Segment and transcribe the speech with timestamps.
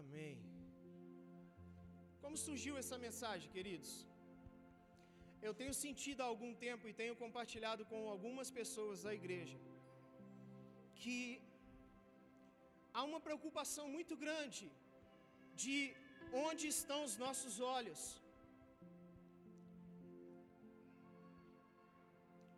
[0.00, 0.36] Amém.
[2.22, 3.90] Como surgiu essa mensagem, queridos?
[5.46, 9.58] Eu tenho sentido há algum tempo e tenho compartilhado com algumas pessoas da igreja
[11.00, 11.18] que
[12.96, 14.66] há uma preocupação muito grande
[15.62, 15.78] de
[16.46, 18.02] onde estão os nossos olhos.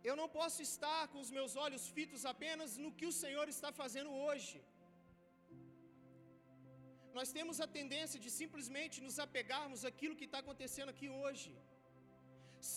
[0.09, 3.71] Eu não posso estar com os meus olhos fitos apenas no que o Senhor está
[3.81, 4.57] fazendo hoje.
[7.17, 11.51] Nós temos a tendência de simplesmente nos apegarmos àquilo que está acontecendo aqui hoje,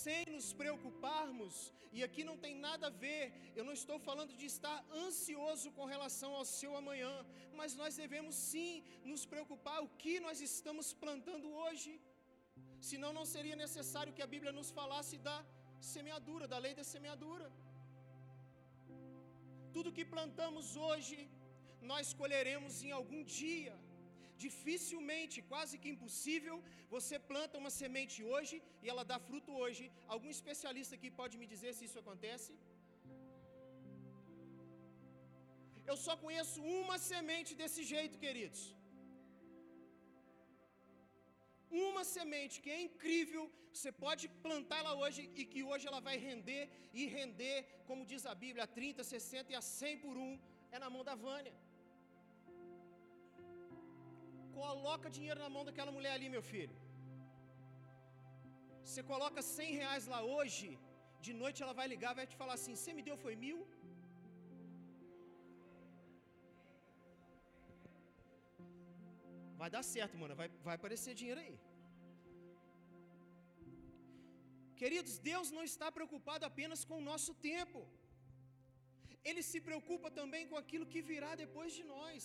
[0.03, 1.55] sem nos preocuparmos,
[1.97, 3.25] e aqui não tem nada a ver,
[3.59, 7.15] eu não estou falando de estar ansioso com relação ao seu amanhã,
[7.59, 8.73] mas nós devemos sim
[9.13, 11.93] nos preocupar o que nós estamos plantando hoje,
[12.91, 15.39] senão não seria necessário que a Bíblia nos falasse da
[15.95, 17.49] semeadura, da lei da semeadura.
[19.75, 21.17] Tudo que plantamos hoje,
[21.93, 23.75] nós colheremos em algum dia.
[24.45, 26.57] Dificilmente, quase que impossível,
[26.95, 29.85] você planta uma semente hoje e ela dá fruto hoje.
[30.15, 32.51] Algum especialista aqui pode me dizer se isso acontece?
[35.91, 38.63] Eu só conheço uma semente desse jeito, queridos.
[41.87, 43.45] Uma semente que é incrível,
[43.77, 46.63] você pode plantá-la hoje e que hoje ela vai render
[46.99, 47.57] e render,
[47.89, 50.35] como diz a Bíblia, a 30, 60 e a 100 por um,
[50.75, 51.55] é na mão da Vânia.
[54.59, 56.77] Coloca dinheiro na mão daquela mulher ali, meu filho.
[58.87, 60.69] Você coloca 100 reais lá hoje,
[61.27, 63.59] de noite ela vai ligar, vai te falar assim: Você me deu foi mil?
[69.61, 70.35] Vai dar certo, mano.
[70.41, 71.57] Vai, vai aparecer dinheiro aí.
[74.81, 77.81] Queridos, Deus não está preocupado apenas com o nosso tempo.
[79.29, 82.25] Ele se preocupa também com aquilo que virá depois de nós.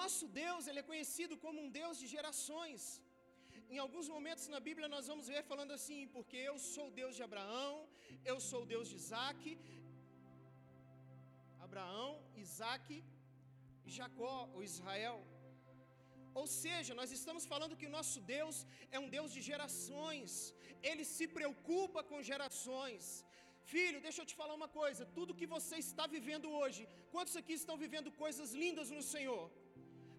[0.00, 2.82] Nosso Deus, ele é conhecido como um Deus de gerações.
[3.74, 7.14] Em alguns momentos na Bíblia nós vamos ver falando assim, porque eu sou o Deus
[7.18, 7.72] de Abraão,
[8.32, 9.42] eu sou o Deus de Isaac,
[11.66, 12.10] Abraão,
[12.46, 12.86] Isaac
[13.98, 15.18] Jacó, ou Israel.
[16.40, 18.56] Ou seja, nós estamos falando que o nosso Deus
[18.90, 20.30] é um Deus de gerações,
[20.90, 23.24] Ele se preocupa com gerações.
[23.72, 27.54] Filho, deixa eu te falar uma coisa: tudo que você está vivendo hoje, quantos aqui
[27.60, 29.44] estão vivendo coisas lindas no Senhor?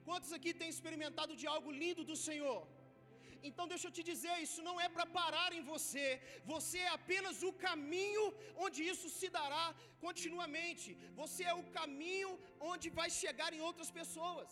[0.07, 2.59] Quantos aqui têm experimentado de algo lindo do Senhor?
[3.47, 6.05] Então deixa eu te dizer, isso não é para parar em você,
[6.53, 8.23] você é apenas o caminho
[8.65, 9.65] onde isso se dará
[10.05, 10.89] continuamente,
[11.21, 12.31] você é o caminho
[12.71, 14.49] onde vai chegar em outras pessoas.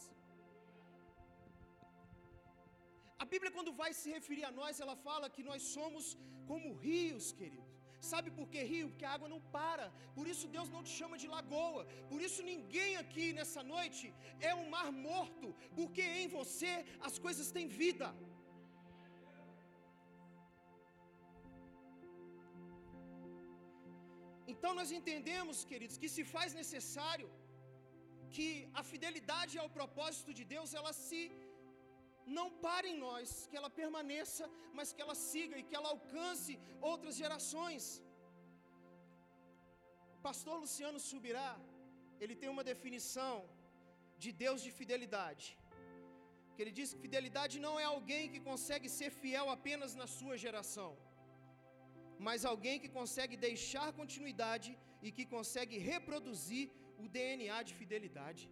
[3.24, 6.06] A Bíblia, quando vai se referir a nós, ela fala que nós somos
[6.50, 7.63] como rios, querido.
[8.12, 8.88] Sabe por que rio?
[8.92, 9.86] Porque a água não para.
[10.18, 11.84] Por isso Deus não te chama de lagoa.
[12.12, 14.06] Por isso ninguém aqui nessa noite
[14.50, 16.74] é um mar morto, porque em você
[17.08, 18.10] as coisas têm vida.
[24.54, 27.30] Então nós entendemos, queridos, que se faz necessário
[28.36, 28.48] que
[28.80, 31.20] a fidelidade ao propósito de Deus ela se
[32.38, 34.46] não pare em nós, que ela permaneça,
[34.78, 36.54] mas que ela siga e que ela alcance
[36.92, 37.84] outras gerações.
[40.28, 41.52] Pastor Luciano Subirá,
[42.22, 43.36] ele tem uma definição
[44.24, 45.48] de Deus de fidelidade.
[46.54, 50.36] Que ele diz que fidelidade não é alguém que consegue ser fiel apenas na sua
[50.46, 50.92] geração,
[52.28, 54.72] mas alguém que consegue deixar continuidade
[55.06, 56.66] e que consegue reproduzir
[57.04, 58.44] o DNA de fidelidade.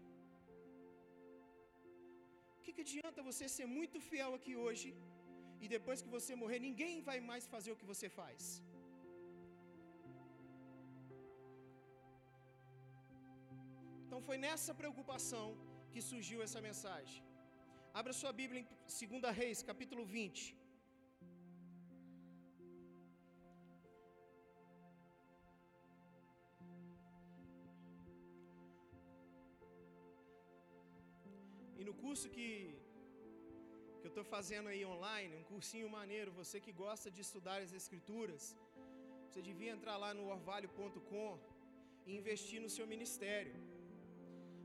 [2.61, 4.89] O que, que adianta você ser muito fiel aqui hoje
[5.63, 8.43] e depois que você morrer, ninguém vai mais fazer o que você faz?
[14.03, 15.45] Então foi nessa preocupação
[15.91, 17.21] que surgiu essa mensagem.
[17.99, 18.67] Abra sua Bíblia em
[19.21, 20.60] 2 Reis, capítulo 20.
[31.81, 32.47] E no curso que,
[33.99, 37.71] que eu estou fazendo aí online, um cursinho maneiro, você que gosta de estudar as
[37.79, 38.43] Escrituras,
[39.27, 41.31] você devia entrar lá no orvalho.com
[42.07, 43.55] e investir no seu ministério.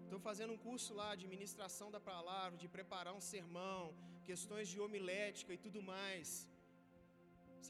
[0.05, 3.83] Estou fazendo um curso lá de ministração da palavra, de preparar um sermão,
[4.31, 6.29] questões de homilética e tudo mais.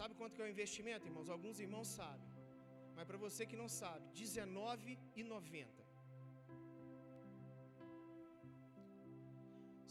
[0.00, 1.30] Sabe quanto que é o investimento, irmãos?
[1.36, 2.30] Alguns irmãos sabem.
[2.96, 5.85] Mas para você que não sabe, R$19,90.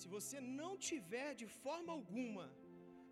[0.05, 2.43] Se você não tiver de forma alguma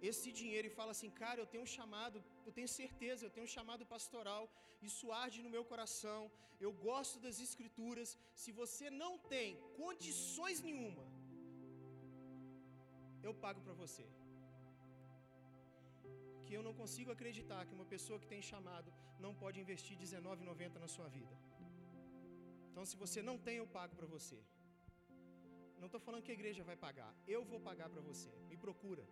[0.10, 2.18] esse dinheiro e fala assim: Cara, eu tenho um chamado,
[2.48, 4.44] eu tenho certeza, eu tenho um chamado pastoral,
[4.90, 6.20] isso arde no meu coração,
[6.66, 8.12] eu gosto das Escrituras.
[8.44, 9.50] Se você não tem
[9.82, 11.06] condições nenhuma,
[13.28, 14.06] eu pago para você.
[16.46, 18.92] Que eu não consigo acreditar que uma pessoa que tem chamado
[19.26, 21.36] não pode investir R$19,90 na sua vida.
[22.72, 24.40] Então, se você não tem, eu pago para você.
[25.84, 28.30] Não estou falando que a igreja vai pagar, eu vou pagar para você.
[28.50, 29.04] Me procura.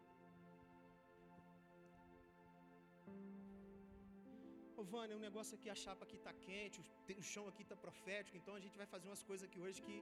[4.81, 6.77] Ô Vânia, o negócio aqui, a chapa aqui está quente,
[7.23, 9.97] o chão aqui está profético, então a gente vai fazer umas coisas aqui hoje que.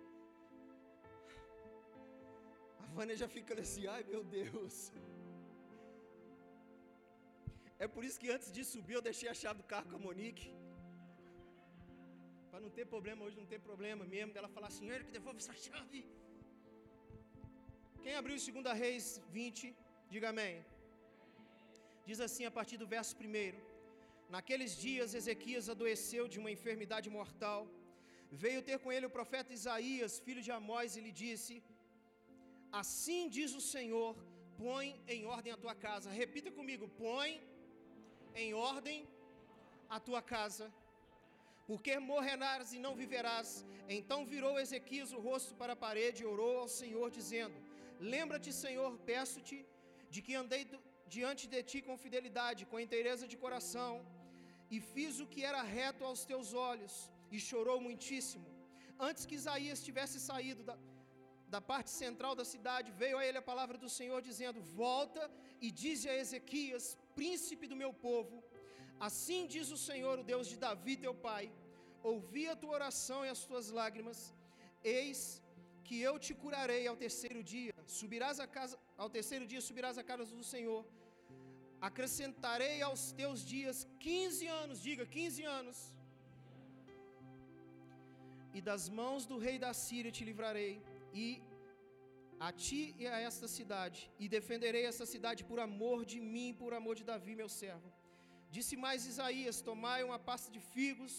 [2.83, 4.77] A Vânia já fica assim, ai meu Deus.
[7.85, 10.05] É por isso que antes de subir eu deixei a chave do carro com a
[10.07, 10.47] Monique.
[12.51, 15.57] Para não ter problema, hoje não ter problema mesmo dela falar assim, que devolve essa
[15.67, 16.01] chave.
[18.03, 19.05] Quem abriu 2 Reis
[19.37, 19.75] 20,
[20.13, 20.53] diga amém.
[22.09, 23.57] Diz assim a partir do verso 1:
[24.35, 27.61] Naqueles dias Ezequias adoeceu de uma enfermidade mortal.
[28.43, 31.55] Veio ter com ele o profeta Isaías, filho de Amós, e lhe disse:
[32.81, 34.11] Assim diz o Senhor:
[34.63, 36.17] põe em ordem a tua casa.
[36.23, 37.29] Repita comigo: põe
[38.43, 38.99] em ordem
[39.95, 40.67] a tua casa,
[41.69, 43.49] porque morrerás e não viverás.
[43.97, 47.57] Então virou Ezequias o rosto para a parede e orou ao Senhor, dizendo:
[47.99, 49.57] Lembra-te, Senhor, peço-te,
[50.09, 50.63] de que andei
[51.15, 53.93] diante de ti com fidelidade, com inteireza de coração,
[54.75, 56.93] e fiz o que era reto aos teus olhos,
[57.31, 58.47] e chorou muitíssimo.
[59.07, 60.75] Antes que Isaías tivesse saído da,
[61.55, 65.23] da parte central da cidade, veio a ele a palavra do Senhor, dizendo: Volta
[65.65, 66.85] e dize a Ezequias,
[67.19, 68.43] príncipe do meu povo:
[69.07, 71.45] Assim diz o Senhor, o Deus de Davi, teu pai:
[72.11, 74.19] Ouvi a tua oração e as tuas lágrimas,
[74.83, 75.41] eis
[75.85, 77.78] que eu te curarei ao terceiro dia.
[77.97, 80.81] Subirás a casa, ao terceiro dia subirás à casa do Senhor.
[81.87, 85.77] Acrescentarei aos teus dias 15 anos, diga 15 anos.
[88.57, 90.75] E das mãos do rei da Síria te livrarei,
[91.23, 91.27] e
[92.47, 96.73] a ti e a esta cidade, e defenderei esta cidade por amor de mim, por
[96.79, 97.89] amor de Davi, meu servo.
[98.55, 101.15] Disse mais Isaías: Tomai uma pasta de figos,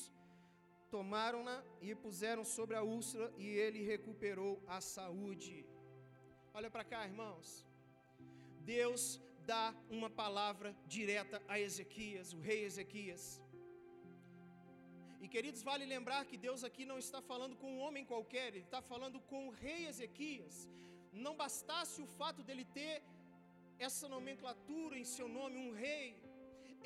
[0.94, 5.54] tomaram-na e puseram sobre a úlcera, e ele recuperou a saúde.
[6.58, 7.48] Olha para cá, irmãos.
[8.76, 9.02] Deus
[9.52, 13.24] dá uma palavra direta a Ezequias, o rei Ezequias.
[15.20, 18.68] E queridos, vale lembrar que Deus aqui não está falando com um homem qualquer, Ele
[18.70, 20.68] está falando com o rei Ezequias.
[21.12, 22.96] Não bastasse o fato dele ter
[23.78, 26.08] essa nomenclatura em seu nome, um rei,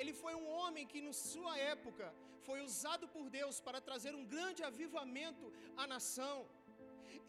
[0.00, 2.06] ele foi um homem que, na sua época,
[2.46, 6.36] foi usado por Deus para trazer um grande avivamento à nação.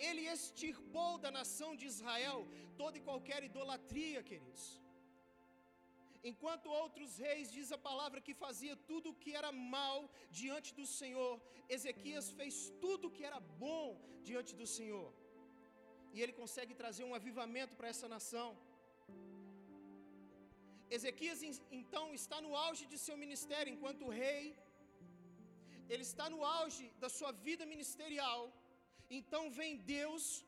[0.08, 2.40] Ele extirpou da nação de Israel
[2.82, 4.66] toda e qualquer idolatria, queridos.
[6.32, 9.98] Enquanto outros reis, diz a palavra, que fazia tudo o que era mal
[10.40, 11.34] diante do Senhor,
[11.76, 12.56] Ezequias fez
[12.86, 13.88] tudo o que era bom
[14.30, 15.10] diante do Senhor.
[16.16, 18.50] E ele consegue trazer um avivamento para essa nação.
[20.98, 21.42] Ezequias
[21.80, 24.44] então está no auge de seu ministério enquanto rei,
[25.94, 28.42] ele está no auge da sua vida ministerial.
[29.10, 30.46] Então vem Deus,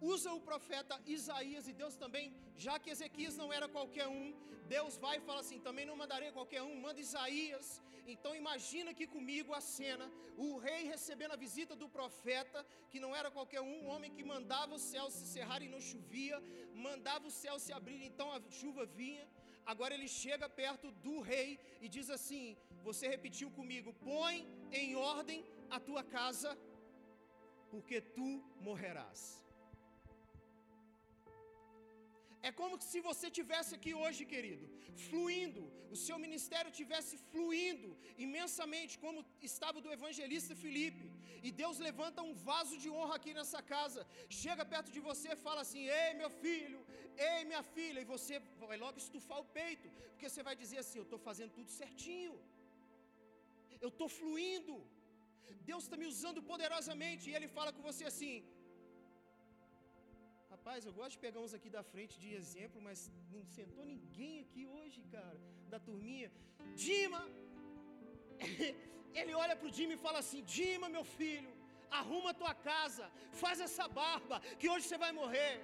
[0.00, 4.34] usa o profeta Isaías, e Deus também, já que Ezequias não era qualquer um,
[4.68, 7.82] Deus vai e fala assim: também não mandarei qualquer um, manda Isaías.
[8.06, 13.14] Então imagina aqui comigo a cena: o rei recebendo a visita do profeta, que não
[13.14, 16.40] era qualquer um, um homem que mandava o céu se cerrar e não chovia,
[16.74, 19.26] mandava o céu se abrir, então a chuva vinha.
[19.66, 25.44] Agora ele chega perto do rei e diz assim: Você repetiu comigo, põe em ordem
[25.68, 26.56] a tua casa,
[27.72, 28.28] porque tu
[28.68, 29.20] morrerás.
[32.48, 34.66] É como se você tivesse aqui hoje, querido,
[35.06, 35.62] fluindo,
[35.94, 37.88] o seu ministério tivesse fluindo
[38.26, 41.06] imensamente, como estava do evangelista Felipe.
[41.46, 44.02] E Deus levanta um vaso de honra aqui nessa casa,
[44.42, 46.80] chega perto de você e fala assim: Ei, meu filho,
[47.28, 48.36] ei, minha filha, e você
[48.70, 52.34] vai logo estufar o peito, porque você vai dizer assim: Eu estou fazendo tudo certinho,
[53.84, 54.76] eu estou fluindo,
[55.70, 58.34] Deus está me usando poderosamente, e Ele fala com você assim:
[60.52, 62.98] Rapaz, eu gosto de pegar uns aqui da frente de exemplo, mas
[63.34, 65.38] não sentou ninguém aqui hoje, cara,
[65.72, 66.30] da turminha.
[66.84, 67.22] Dima!
[69.20, 71.52] Ele olha para o Dima e fala assim: Dima, meu filho,
[72.00, 73.06] arruma tua casa,
[73.42, 75.54] faz essa barba, que hoje você vai morrer.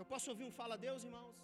[0.00, 1.36] Eu posso ouvir um fala a Deus, irmãos?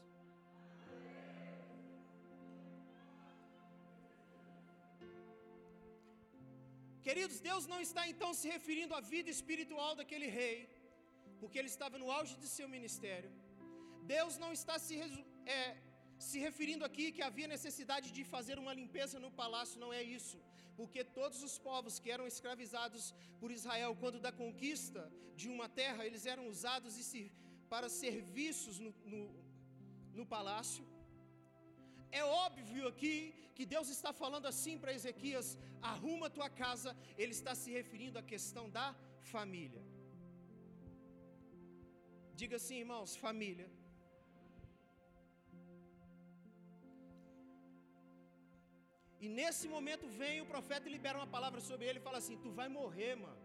[7.06, 10.58] Queridos, Deus não está então se referindo à vida espiritual daquele rei.
[11.40, 13.30] porque ele estava no auge de seu ministério.
[14.12, 14.94] Deus não está se,
[15.56, 15.76] é,
[16.26, 20.38] se referindo aqui que havia necessidade de fazer uma limpeza no palácio, não é isso.
[20.78, 23.02] Porque todos os povos que eram escravizados
[23.40, 25.02] por Israel, quando da conquista
[25.40, 26.96] de uma terra, eles eram usados
[27.72, 29.22] para serviços no, no,
[30.18, 30.84] no palácio.
[32.20, 33.14] É óbvio aqui
[33.56, 35.48] que Deus está falando assim para Ezequias:
[35.92, 36.90] arruma tua casa.
[37.22, 38.86] Ele está se referindo à questão da
[39.32, 39.82] família.
[42.40, 43.68] Diga assim, irmãos: família.
[49.24, 52.38] E nesse momento vem o profeta e libera uma palavra sobre ele e fala assim:
[52.44, 53.42] Tu vai morrer, mano.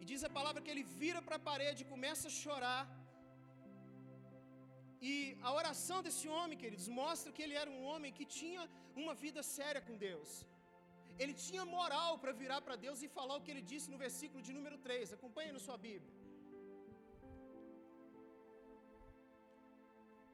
[0.00, 2.82] E diz a palavra que ele vira para a parede e começa a chorar.
[5.00, 9.14] E a oração desse homem, queridos, mostra que ele era um homem que tinha uma
[9.14, 10.30] vida séria com Deus.
[11.18, 14.42] Ele tinha moral para virar para Deus e falar o que ele disse no versículo
[14.46, 15.12] de número 3.
[15.18, 16.14] Acompanhe na sua Bíblia.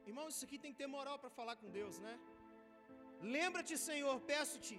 [0.09, 2.15] Irmão, isso aqui tem que ter moral para falar com Deus, né?
[3.37, 4.77] Lembra-te, Senhor, peço-te,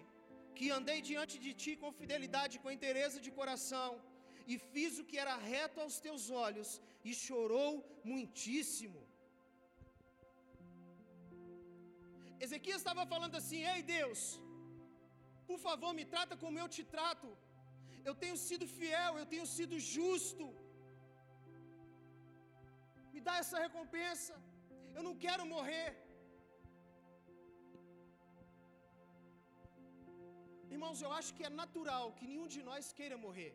[0.57, 3.91] que andei diante de ti com fidelidade, com interesse de coração,
[4.47, 6.71] e fiz o que era reto aos teus olhos,
[7.09, 7.71] e chorou
[8.13, 9.01] muitíssimo.
[12.47, 14.21] Ezequias estava falando assim: Ei Deus,
[15.51, 17.29] por favor, me trata como eu te trato.
[18.09, 20.47] Eu tenho sido fiel, eu tenho sido justo.
[23.15, 24.35] Me dá essa recompensa.
[24.97, 25.91] Eu não quero morrer.
[30.75, 33.53] Irmãos, eu acho que é natural que nenhum de nós queira morrer.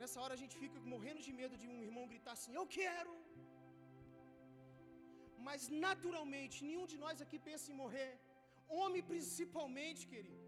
[0.00, 3.14] Nessa hora a gente fica morrendo de medo de um irmão gritar assim: Eu quero.
[5.48, 8.12] Mas naturalmente, nenhum de nós aqui pensa em morrer.
[8.80, 10.42] Homem principalmente, querido.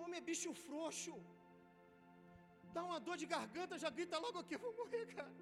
[0.00, 1.14] Homem é bicho frouxo.
[2.74, 5.34] Dá uma dor de garganta, já grita logo aqui: Eu vou morrer, cara.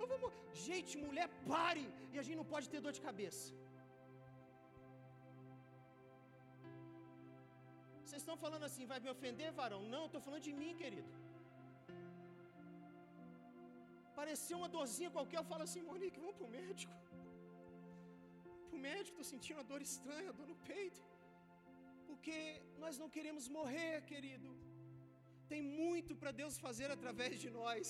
[0.00, 0.44] Eu vou morrer.
[0.68, 1.86] Gente, mulher, pare.
[2.12, 3.44] E a gente não pode ter dor de cabeça.
[8.12, 9.82] Vocês estão falando assim, vai me ofender, varão?
[9.92, 11.10] Não, estou falando de mim, querido.
[14.18, 16.96] Pareceu uma dorzinha qualquer, eu falo assim, Monique, vamos para o médico.
[18.68, 21.02] Para o médico, estou sentindo uma dor estranha, dor no peito.
[22.08, 22.36] Porque
[22.82, 24.50] nós não queremos morrer, querido.
[25.52, 27.88] Tem muito para Deus fazer através de nós.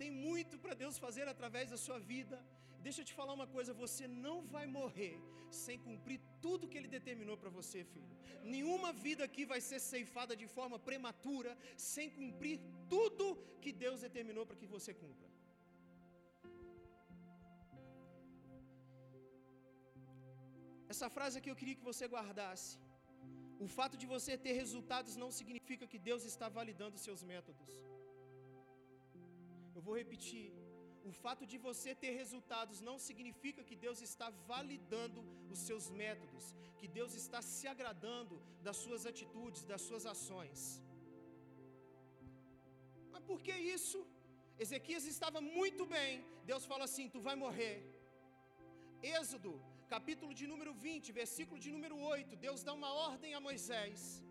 [0.00, 2.38] Tem muito para Deus fazer através da sua vida.
[2.86, 5.14] Deixa eu te falar uma coisa: você não vai morrer
[5.64, 8.12] sem cumprir tudo que Ele determinou para você, filho.
[8.54, 11.52] Nenhuma vida aqui vai ser ceifada de forma prematura
[11.92, 12.56] sem cumprir
[12.94, 13.26] tudo
[13.62, 15.28] que Deus determinou para que você cumpra.
[20.94, 22.72] Essa frase aqui eu queria que você guardasse.
[23.64, 27.72] O fato de você ter resultados não significa que Deus está validando seus métodos.
[29.76, 30.46] Eu vou repetir.
[31.08, 35.20] O fato de você ter resultados não significa que Deus está validando
[35.52, 36.44] os seus métodos,
[36.78, 40.60] que Deus está se agradando das suas atitudes, das suas ações.
[43.12, 44.00] Mas por que isso?
[44.64, 46.24] Ezequias estava muito bem.
[46.50, 47.76] Deus fala assim: Tu vai morrer.
[49.18, 49.52] Êxodo,
[49.94, 52.36] capítulo de número 20, versículo de número 8.
[52.48, 54.23] Deus dá uma ordem a Moisés.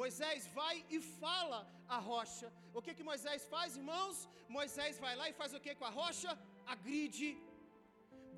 [0.00, 1.58] Moisés vai e fala
[1.96, 2.48] a rocha.
[2.78, 4.16] O que que Moisés faz, irmãos?
[4.56, 6.30] Moisés vai lá e faz o que com a rocha?
[6.74, 7.30] Agride.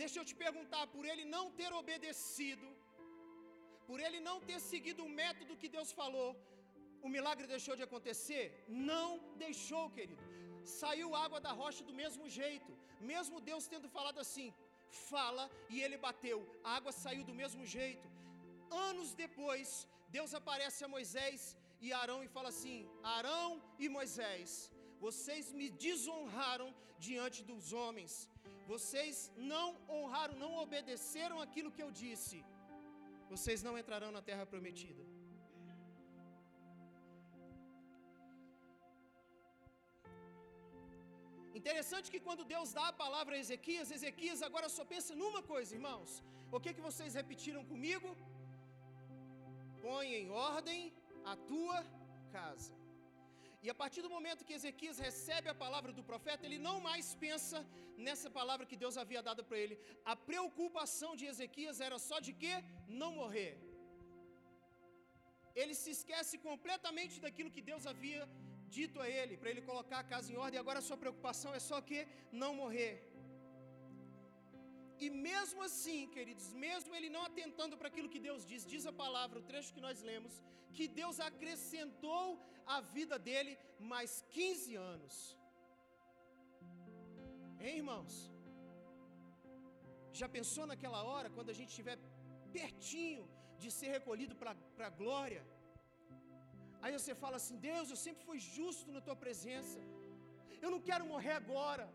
[0.02, 2.68] Deixa eu te perguntar, por ele não ter obedecido,
[3.88, 6.30] por ele não ter seguido o método que Deus falou,
[7.06, 8.44] o milagre deixou de acontecer?
[8.92, 9.08] Não
[9.44, 10.24] deixou, querido.
[10.80, 12.72] Saiu água da rocha do mesmo jeito,
[13.12, 14.48] mesmo Deus tendo falado assim:
[15.10, 18.08] fala, e ele bateu, a água saiu do mesmo jeito.
[18.88, 19.68] Anos depois,
[20.16, 21.40] Deus aparece a Moisés
[21.84, 22.76] e Arão e fala assim:
[23.16, 23.48] Arão
[23.84, 24.50] e Moisés,
[25.06, 26.68] vocês me desonraram
[27.06, 28.12] diante dos homens,
[28.72, 29.16] vocês
[29.52, 32.38] não honraram, não obedeceram aquilo que eu disse,
[33.34, 35.04] vocês não entrarão na terra prometida.
[41.60, 45.74] Interessante que quando Deus dá a palavra a Ezequias, Ezequias agora só pensa numa coisa,
[45.78, 46.10] irmãos.
[46.56, 48.08] O que que vocês repetiram comigo?
[49.86, 50.80] Põe em ordem
[51.32, 51.78] a tua
[52.36, 52.74] casa.
[53.64, 57.06] E a partir do momento que Ezequias recebe a palavra do profeta, ele não mais
[57.24, 57.58] pensa
[58.06, 59.76] nessa palavra que Deus havia dado para ele.
[60.12, 62.52] A preocupação de Ezequias era só de que
[63.00, 63.52] não morrer.
[65.60, 68.22] Ele se esquece completamente daquilo que Deus havia
[68.76, 70.60] dito a ele, para ele colocar a casa em ordem.
[70.60, 72.00] Agora a sua preocupação é só que
[72.42, 72.92] não morrer.
[75.04, 78.94] E mesmo assim, queridos, mesmo ele não atentando para aquilo que Deus diz, diz a
[79.02, 80.32] palavra, o trecho que nós lemos,
[80.76, 82.24] que Deus acrescentou
[82.76, 83.52] a vida dele
[83.92, 85.14] mais 15 anos.
[87.60, 88.14] Hein, irmãos?
[90.20, 91.96] Já pensou naquela hora, quando a gente estiver
[92.58, 93.24] pertinho
[93.62, 95.42] de ser recolhido para a glória?
[96.82, 99.78] Aí você fala assim: Deus, eu sempre fui justo na tua presença,
[100.64, 101.86] eu não quero morrer agora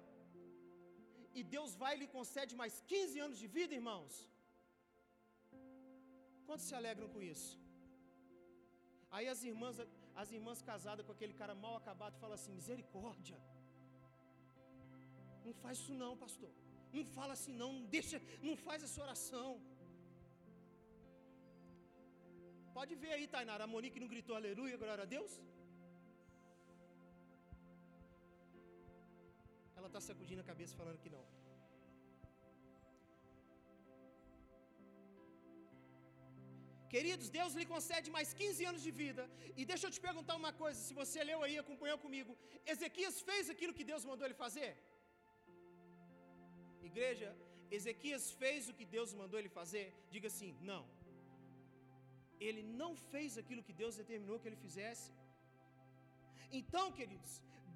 [1.40, 4.14] e Deus vai e lhe concede mais 15 anos de vida, irmãos?
[6.48, 7.52] Quantos se alegram com isso?
[9.16, 9.78] Aí as irmãs,
[10.22, 13.40] as irmãs casadas com aquele cara mal acabado falam assim: misericórdia.
[15.46, 16.52] Não faz isso não, pastor.
[16.96, 19.50] Não fala assim não, não deixa, não faz essa oração.
[22.78, 25.34] Pode ver aí, Tainara, a Monique não gritou aleluia, glória a Deus?
[29.84, 31.24] Ela está sacudindo a cabeça falando que não.
[36.94, 39.24] Queridos, Deus lhe concede mais 15 anos de vida.
[39.60, 42.32] E deixa eu te perguntar uma coisa: se você leu aí, acompanhou comigo,
[42.74, 44.72] Ezequias fez aquilo que Deus mandou ele fazer?
[46.92, 47.30] Igreja,
[47.80, 49.86] Ezequias fez o que Deus mandou ele fazer?
[50.16, 50.84] Diga assim: não.
[52.48, 55.10] Ele não fez aquilo que Deus determinou que ele fizesse.
[56.62, 57.34] Então, queridos,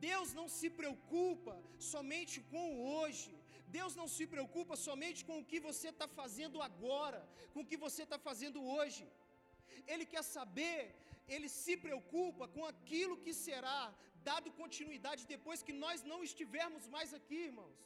[0.09, 1.53] Deus não se preocupa
[1.93, 3.31] somente com o hoje,
[3.77, 7.19] Deus não se preocupa somente com o que você está fazendo agora,
[7.53, 9.03] com o que você está fazendo hoje.
[9.93, 10.79] Ele quer saber,
[11.35, 13.79] ele se preocupa com aquilo que será
[14.29, 17.77] dado continuidade depois que nós não estivermos mais aqui, irmãos.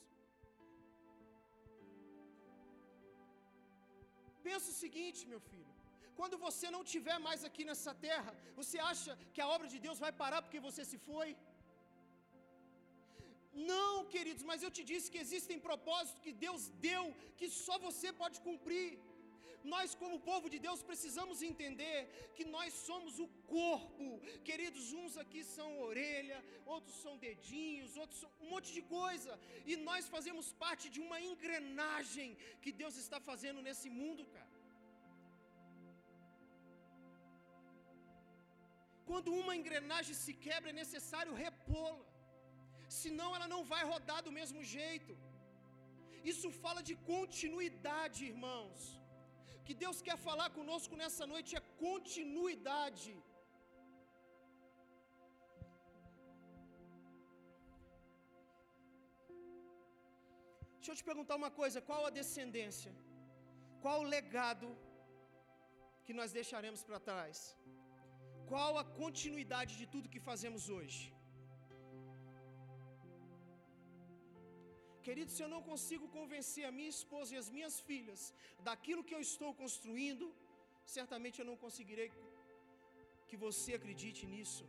[4.48, 5.74] Pensa o seguinte, meu filho:
[6.20, 10.00] quando você não estiver mais aqui nessa terra, você acha que a obra de Deus
[10.06, 11.30] vai parar porque você se foi?
[13.53, 18.12] Não, queridos, mas eu te disse que existem propósitos que Deus deu, que só você
[18.13, 19.00] pode cumprir.
[19.63, 23.27] Nós, como povo de Deus, precisamos entender que nós somos o
[23.58, 24.20] corpo.
[24.43, 29.39] Queridos, uns aqui são orelha, outros são dedinhos, outros são um monte de coisa.
[29.65, 34.50] E nós fazemos parte de uma engrenagem que Deus está fazendo nesse mundo, cara.
[39.06, 42.11] Quando uma engrenagem se quebra, é necessário repô-la
[42.99, 45.13] senão ela não vai rodar do mesmo jeito.
[46.32, 48.80] Isso fala de continuidade, irmãos.
[49.58, 53.13] O que Deus quer falar conosco nessa noite é continuidade.
[60.77, 62.93] Deixa eu te perguntar uma coisa: qual a descendência?
[63.84, 64.67] Qual o legado
[66.06, 67.39] que nós deixaremos para trás?
[68.51, 71.01] Qual a continuidade de tudo que fazemos hoje?
[75.06, 78.22] Querido, se eu não consigo convencer a minha esposa e as minhas filhas
[78.68, 80.26] daquilo que eu estou construindo,
[80.98, 82.10] certamente eu não conseguirei
[83.30, 84.66] que você acredite nisso.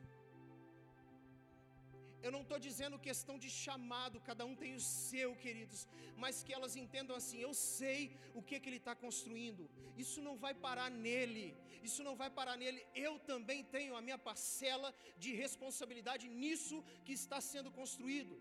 [2.27, 5.81] Eu não estou dizendo questão de chamado, cada um tem o seu, queridos,
[6.23, 8.01] mas que elas entendam assim: eu sei
[8.39, 9.65] o que, que ele está construindo,
[10.05, 11.47] isso não vai parar nele,
[11.89, 17.15] isso não vai parar nele, eu também tenho a minha parcela de responsabilidade nisso que
[17.21, 18.37] está sendo construído.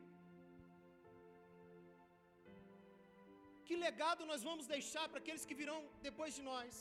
[3.71, 6.71] Que legado nós vamos deixar para aqueles que virão depois de nós?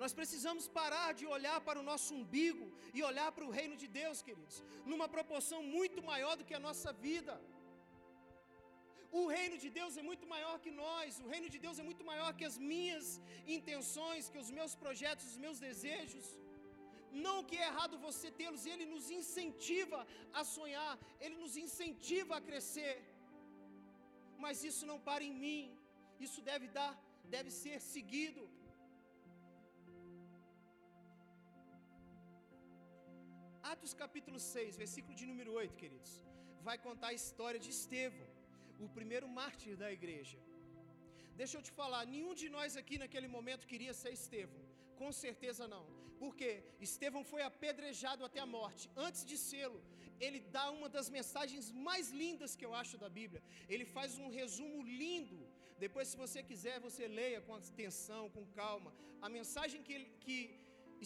[0.00, 3.88] Nós precisamos parar de olhar para o nosso umbigo e olhar para o reino de
[4.00, 4.58] Deus, queridos,
[4.90, 7.36] numa proporção muito maior do que a nossa vida.
[9.20, 12.04] O reino de Deus é muito maior que nós, o reino de Deus é muito
[12.12, 13.08] maior que as minhas
[13.58, 16.28] intenções, que os meus projetos, os meus desejos.
[17.26, 22.40] Não que é errado você tê-los, ele nos incentiva a sonhar, ele nos incentiva a
[22.48, 22.94] crescer.
[24.44, 25.76] Mas isso não para em mim.
[26.26, 26.92] Isso deve dar,
[27.36, 28.42] deve ser seguido.
[33.72, 36.12] Atos capítulo 6, versículo de número 8, queridos,
[36.68, 38.26] vai contar a história de Estevão,
[38.78, 40.38] o primeiro mártir da igreja.
[41.40, 44.62] Deixa eu te falar, nenhum de nós aqui naquele momento queria ser Estevão.
[45.00, 45.99] Com certeza não.
[46.22, 46.48] Porque
[46.86, 48.84] Estevão foi apedrejado até a morte.
[49.06, 49.80] Antes de sê-lo,
[50.26, 53.42] ele dá uma das mensagens mais lindas que eu acho da Bíblia.
[53.72, 55.40] Ele faz um resumo lindo.
[55.84, 58.92] Depois, se você quiser, você leia com atenção, com calma.
[59.26, 60.36] A mensagem que, que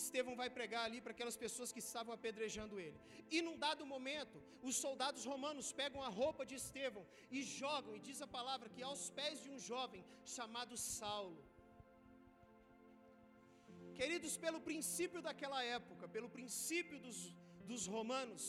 [0.00, 2.98] Estevão vai pregar ali para aquelas pessoas que estavam apedrejando ele.
[3.30, 8.00] E num dado momento, os soldados romanos pegam a roupa de Estevão e jogam, e
[8.00, 11.43] diz a palavra que aos pés de um jovem chamado Saulo.
[14.00, 17.18] Queridos, pelo princípio daquela época, pelo princípio dos,
[17.70, 18.44] dos romanos,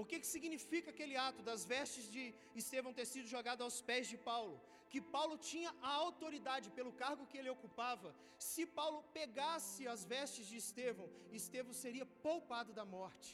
[0.00, 2.22] O que, que significa aquele ato das vestes de
[2.60, 4.56] Estevão ter sido jogado aos pés de Paulo?
[4.92, 8.08] Que Paulo tinha a autoridade pelo cargo que ele ocupava.
[8.50, 11.08] Se Paulo pegasse as vestes de Estevão,
[11.40, 13.30] Estevão seria poupado da morte.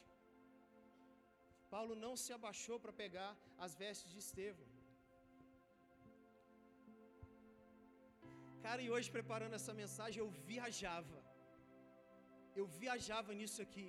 [1.75, 3.31] Paulo não se abaixou para pegar
[3.66, 4.69] as vestes de Estevão.
[8.64, 11.19] Cara, e hoje preparando essa mensagem eu viajava.
[12.61, 13.88] Eu viajava nisso aqui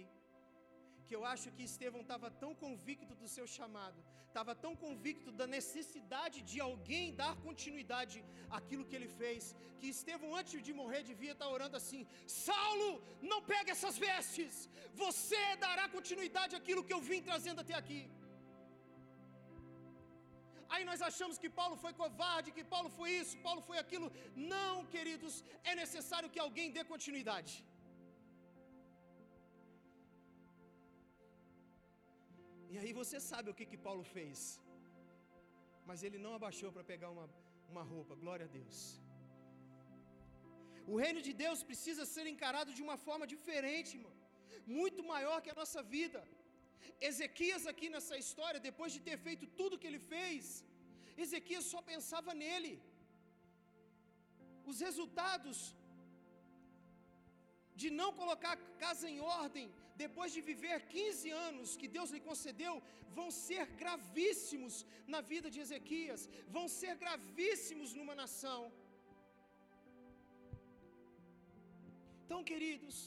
[1.07, 3.99] que eu acho que Estevão estava tão convicto do seu chamado,
[4.29, 8.17] estava tão convicto da necessidade de alguém dar continuidade
[8.57, 9.43] àquilo que ele fez,
[9.79, 12.01] que Estevão, antes de morrer, devia estar orando assim:
[12.45, 12.91] Saulo,
[13.31, 14.55] não pegue essas vestes,
[15.03, 18.01] você dará continuidade àquilo que eu vim trazendo até aqui.
[20.73, 24.07] Aí nós achamos que Paulo foi covarde, que Paulo foi isso, Paulo foi aquilo.
[24.53, 25.35] Não, queridos,
[25.71, 27.53] é necessário que alguém dê continuidade.
[32.73, 34.39] E aí você sabe o que, que Paulo fez.
[35.89, 37.27] Mas ele não abaixou para pegar uma,
[37.73, 38.79] uma roupa, glória a Deus.
[40.91, 44.19] O reino de Deus precisa ser encarado de uma forma diferente, mano.
[44.81, 46.21] muito maior que a nossa vida.
[47.09, 50.43] Ezequias, aqui nessa história, depois de ter feito tudo que ele fez,
[51.25, 52.73] Ezequias só pensava nele.
[54.71, 55.57] Os resultados
[57.81, 59.67] de não colocar a casa em ordem,
[60.03, 62.73] depois de viver 15 anos que Deus lhe concedeu,
[63.17, 64.75] vão ser gravíssimos
[65.13, 66.23] na vida de Ezequias,
[66.57, 68.61] vão ser gravíssimos numa nação.
[72.25, 72.97] Então, queridos,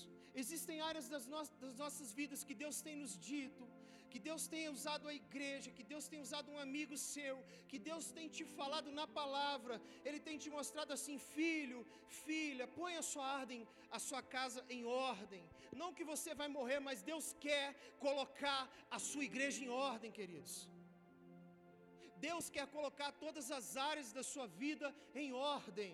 [0.43, 3.65] existem áreas das, no das nossas vidas que Deus tem nos dito,
[4.13, 7.37] que Deus tenha usado a igreja, que Deus tenha usado um amigo seu,
[7.71, 11.81] que Deus tem te falado na palavra, Ele tem te mostrado assim, filho,
[12.25, 13.63] filha, põe a sua ordem,
[13.99, 15.45] a sua casa em ordem.
[15.83, 17.67] Não que você vai morrer, mas Deus quer
[18.07, 18.61] colocar
[18.97, 20.55] a sua igreja em ordem, queridos.
[22.29, 24.89] Deus quer colocar todas as áreas da sua vida
[25.23, 25.93] em ordem.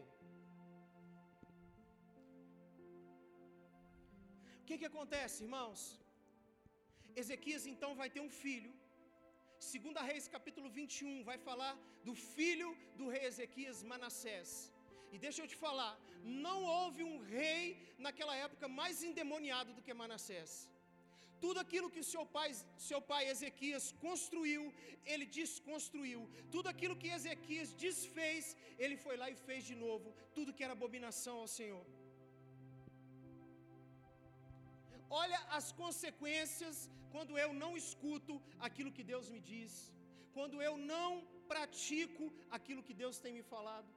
[4.61, 5.81] O que, que acontece, irmãos?
[7.23, 8.73] Ezequias então vai ter um filho.
[9.73, 11.75] Segunda Reis capítulo 21 vai falar
[12.07, 14.51] do filho do rei Ezequias, Manassés.
[15.15, 15.93] E deixa eu te falar,
[16.45, 17.61] não houve um rei
[18.07, 20.53] naquela época mais endemoniado do que Manassés.
[21.45, 22.49] Tudo aquilo que seu pai,
[22.89, 24.63] seu pai Ezequias construiu,
[25.13, 26.23] ele desconstruiu.
[26.55, 30.15] Tudo aquilo que Ezequias desfez, ele foi lá e fez de novo.
[30.37, 31.85] Tudo que era abominação ao Senhor.
[35.23, 36.77] Olha as consequências
[37.17, 38.35] quando eu não escuto
[38.67, 39.73] aquilo que Deus me diz,
[40.37, 41.11] quando eu não
[41.53, 42.25] pratico
[42.57, 43.91] aquilo que Deus tem me falado.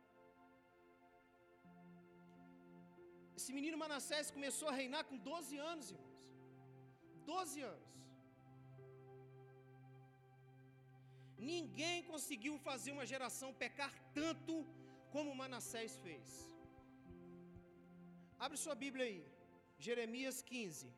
[3.38, 6.17] Esse menino Manassés começou a reinar com 12 anos, irmãos.
[7.34, 7.89] 12 anos.
[11.53, 14.55] Ninguém conseguiu fazer uma geração pecar tanto
[15.15, 16.29] como Manassés fez.
[18.45, 19.21] Abre sua Bíblia aí.
[19.88, 20.89] Jeremias 15.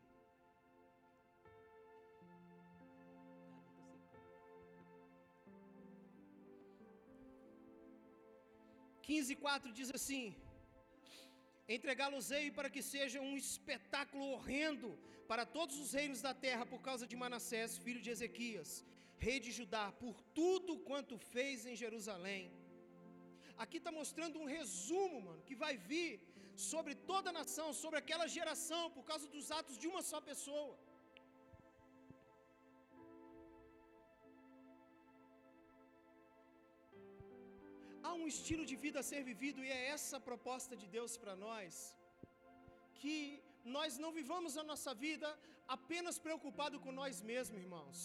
[9.12, 10.26] 15, 4 diz assim:
[11.76, 14.90] Entregá-los-ei para que seja um espetáculo horrendo
[15.30, 18.70] para todos os reinos da terra por causa de Manassés, filho de Ezequias,
[19.26, 22.44] rei de Judá, por tudo quanto fez em Jerusalém.
[23.64, 26.12] Aqui está mostrando um resumo, mano, que vai vir
[26.72, 30.74] sobre toda a nação, sobre aquela geração, por causa dos atos de uma só pessoa.
[38.20, 41.36] Um estilo de vida a ser vivido e é essa a proposta de Deus para
[41.46, 41.74] nós.
[43.00, 43.16] Que
[43.78, 45.30] nós não vivamos a nossa vida
[45.78, 48.00] apenas preocupado com nós mesmos, irmãos.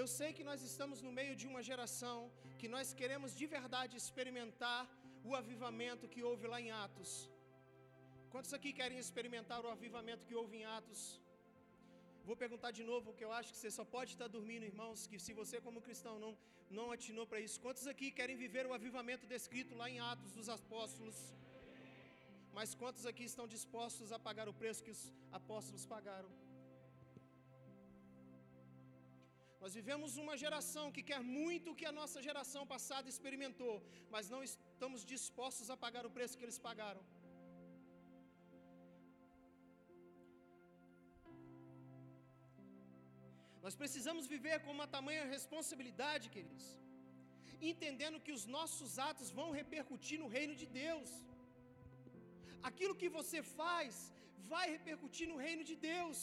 [0.00, 2.16] Eu sei que nós estamos no meio de uma geração
[2.60, 4.82] que nós queremos de verdade experimentar
[5.28, 7.12] o avivamento que houve lá em Atos.
[8.32, 11.02] Quantos aqui querem experimentar o avivamento que houve em Atos?
[12.28, 15.18] Vou perguntar de novo, porque eu acho que você só pode estar dormindo, irmãos, que
[15.24, 16.32] se você como cristão não,
[16.78, 17.60] não atinou para isso.
[17.64, 21.18] Quantos aqui querem viver o avivamento descrito lá em Atos dos Apóstolos?
[22.58, 25.02] Mas quantos aqui estão dispostos a pagar o preço que os
[25.40, 26.30] apóstolos pagaram?
[29.62, 33.74] Nós vivemos uma geração que quer muito o que a nossa geração passada experimentou,
[34.14, 37.02] mas não estamos dispostos a pagar o preço que eles pagaram.
[43.64, 46.66] Nós precisamos viver com uma tamanha responsabilidade, queridos,
[47.72, 51.10] entendendo que os nossos atos vão repercutir no reino de Deus.
[52.70, 53.94] Aquilo que você faz
[54.54, 56.18] vai repercutir no reino de Deus.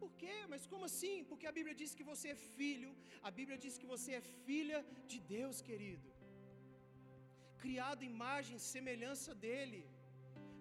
[0.00, 0.34] por quê?
[0.52, 1.14] Mas como assim?
[1.28, 2.90] Porque a Bíblia diz que você é filho,
[3.28, 4.78] a Bíblia diz que você é filha
[5.10, 6.08] de Deus, querido.
[7.64, 9.80] Criado imagem semelhança dele,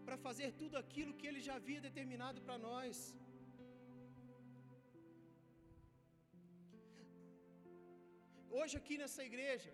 [0.05, 2.97] para fazer tudo aquilo que ele já havia determinado para nós.
[8.57, 9.71] Hoje aqui nessa igreja,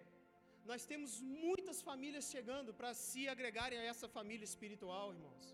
[0.69, 1.11] nós temos
[1.45, 5.47] muitas famílias chegando para se agregarem a essa família espiritual, irmãos.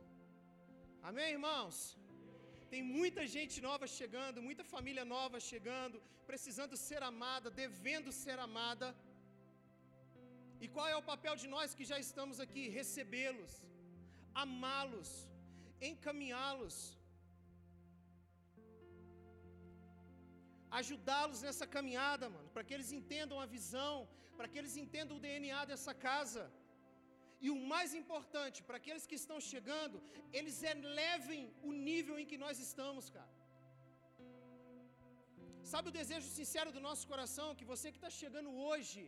[1.09, 1.77] Amém, irmãos?
[2.73, 5.97] Tem muita gente nova chegando, muita família nova chegando,
[6.29, 8.89] precisando ser amada, devendo ser amada.
[10.63, 12.65] E qual é o papel de nós que já estamos aqui?
[12.79, 13.55] Recebê-los,
[14.45, 15.11] amá-los,
[15.91, 16.75] encaminhá-los,
[20.79, 25.23] ajudá-los nessa caminhada, mano, para que eles entendam a visão, para que eles entendam o
[25.25, 26.43] DNA dessa casa.
[27.45, 29.97] E o mais importante, para aqueles que estão chegando,
[30.37, 33.33] eles elevem o nível em que nós estamos, cara.
[35.71, 37.55] Sabe o desejo sincero do nosso coração?
[37.59, 39.01] Que você que está chegando hoje,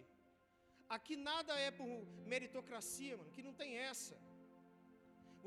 [0.97, 1.89] aqui nada é por
[2.33, 4.15] meritocracia, mano, que não tem essa.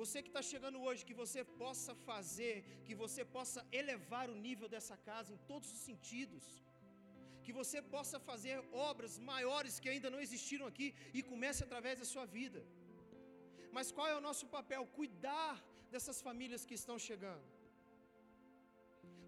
[0.00, 2.54] Você que está chegando hoje, que você possa fazer,
[2.86, 6.44] que você possa elevar o nível dessa casa em todos os sentidos.
[7.44, 8.56] Que você possa fazer
[8.90, 12.62] obras maiores que ainda não existiram aqui e comece através da sua vida.
[13.76, 14.82] Mas qual é o nosso papel?
[15.00, 15.54] Cuidar
[15.92, 17.46] dessas famílias que estão chegando.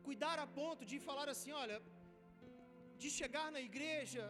[0.09, 1.79] Cuidar a ponto de falar assim: olha,
[3.03, 4.24] de chegar na igreja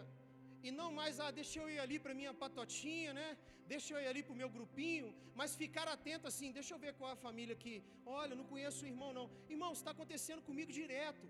[0.67, 3.27] e não mais, ah, deixa eu ir ali para minha patotinha, né?
[3.73, 6.93] Deixa eu ir ali para o meu grupinho, mas ficar atento assim, deixa eu ver
[6.99, 7.75] qual é a família que,
[8.21, 9.27] olha, não conheço o irmão não.
[9.55, 11.27] Irmão, está acontecendo comigo direto.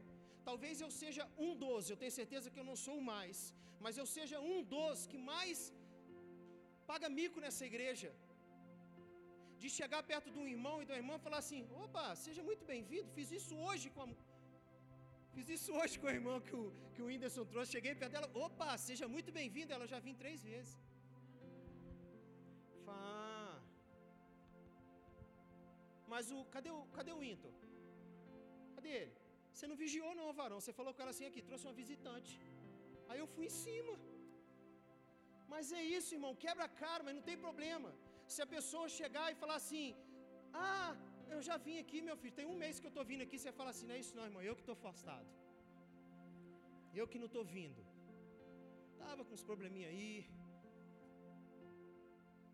[0.49, 3.39] Talvez eu seja um dos, eu tenho certeza que eu não sou mais,
[3.85, 5.59] mas eu seja um dos que mais
[6.91, 8.11] paga mico nessa igreja.
[9.63, 12.65] De chegar perto de um irmão e da irmã e falar assim: opa, seja muito
[12.73, 14.09] bem-vindo, fiz isso hoje com a
[15.35, 17.75] Fiz isso hoje com a irmã que o, que o Whindersson trouxe.
[17.77, 19.75] Cheguei perto dela, opa, seja muito bem-vinda.
[19.77, 20.75] Ela já vim três vezes.
[22.87, 23.61] Fá.
[26.13, 26.41] Mas o.
[26.55, 27.53] Cadê o, cadê o Whinton?
[28.77, 29.15] Cadê ele?
[29.53, 30.61] Você não vigiou, não, varão.
[30.61, 32.33] Você falou com ela assim aqui, trouxe uma visitante.
[33.09, 33.95] Aí eu fui em cima.
[35.53, 36.33] Mas é isso, irmão.
[36.45, 37.91] Quebra a cara, mas não tem problema.
[38.35, 39.87] Se a pessoa chegar e falar assim:
[40.53, 40.91] Ah,
[41.35, 42.35] eu já vim aqui, meu filho.
[42.41, 43.39] Tem um mês que eu estou vindo aqui.
[43.39, 44.43] Você fala assim: não é isso, não, irmão.
[44.43, 45.29] Eu que estou afastado.
[47.01, 47.83] Eu que não estou vindo.
[48.93, 50.13] Estava com uns probleminha aí.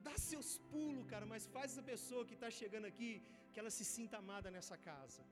[0.06, 3.10] Dá seus pulos, cara, mas faz essa pessoa que está chegando aqui
[3.52, 5.22] que ela se sinta amada nessa casa.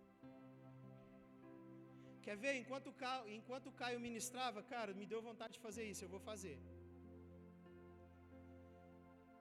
[2.24, 2.55] Quer ver?
[2.62, 6.12] Enquanto o, Caio, enquanto o Caio ministrava, cara, me deu vontade de fazer isso, eu
[6.14, 6.57] vou fazer.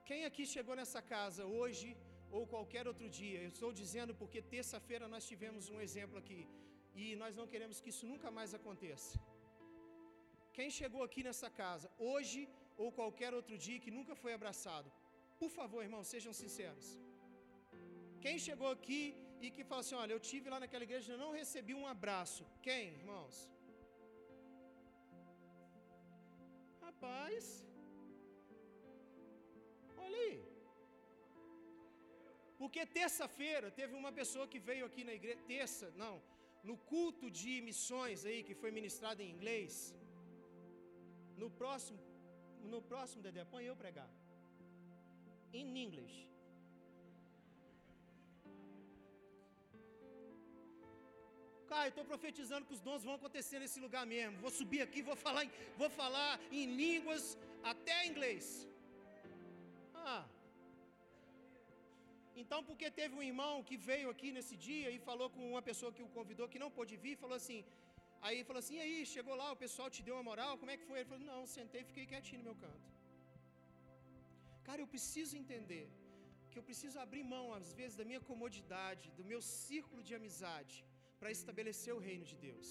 [0.10, 1.88] Quem aqui chegou nessa casa hoje
[2.36, 3.40] ou qualquer outro dia.
[3.42, 6.42] Eu estou dizendo porque terça-feira nós tivemos um exemplo aqui
[7.02, 9.12] e nós não queremos que isso nunca mais aconteça.
[10.58, 12.42] Quem chegou aqui nessa casa hoje
[12.84, 14.90] ou qualquer outro dia que nunca foi abraçado,
[15.42, 16.88] por favor, irmãos, sejam sinceros.
[18.24, 19.02] Quem chegou aqui
[19.46, 22.44] e que fala assim: Olha, eu tive lá naquela igreja e não recebi um abraço.
[22.68, 23.36] Quem, irmãos?
[26.82, 27.46] Rapaz,
[30.06, 30.47] olha aí.
[32.62, 36.16] Porque terça-feira teve uma pessoa que veio aqui na igreja, terça, não,
[36.70, 39.74] no culto de missões aí que foi ministrado em inglês.
[41.42, 42.00] No próximo,
[42.74, 44.10] no próximo Dedé, põe eu pregar.
[45.60, 46.18] In English.
[51.72, 54.42] Cara, eu estou profetizando que os dons vão acontecer nesse lugar mesmo.
[54.46, 55.46] Vou subir aqui, vou falar,
[55.82, 57.24] vou falar em línguas
[57.72, 58.46] até inglês.
[59.94, 60.24] Ah,
[62.44, 65.92] então, porque teve um irmão que veio aqui nesse dia e falou com uma pessoa
[65.98, 67.60] que o convidou que não pôde vir, falou assim,
[68.28, 70.78] aí falou assim, e aí, chegou lá, o pessoal te deu uma moral, como é
[70.80, 70.98] que foi?
[71.00, 72.90] Ele falou, não, sentei e fiquei quietinho no meu canto.
[74.68, 75.86] Cara, eu preciso entender
[76.50, 80.78] que eu preciso abrir mão, às vezes, da minha comodidade, do meu círculo de amizade,
[81.20, 82.70] para estabelecer o reino de Deus.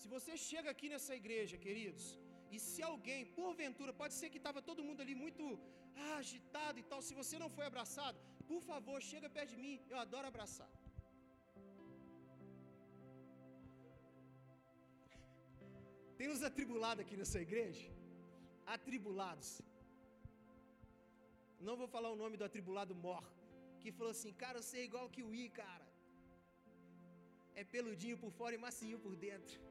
[0.00, 2.06] Se você chega aqui nessa igreja, queridos,
[2.54, 5.44] e se alguém, porventura, pode ser que estava todo mundo ali muito
[6.06, 8.18] ah, agitado e tal, se você não foi abraçado,
[8.50, 10.70] por favor, chega perto de mim, eu adoro abraçar.
[16.18, 17.88] Tem uns atribulados aqui nessa igreja,
[18.76, 19.50] atribulados.
[21.66, 23.24] Não vou falar o nome do atribulado mor,
[23.80, 25.86] que falou assim: Cara, eu sei igual que o I, cara.
[27.60, 29.67] É peludinho por fora e macio por dentro.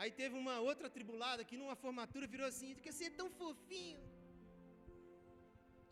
[0.00, 4.02] Aí teve uma outra tribulada que numa formatura virou assim, que você é tão fofinho.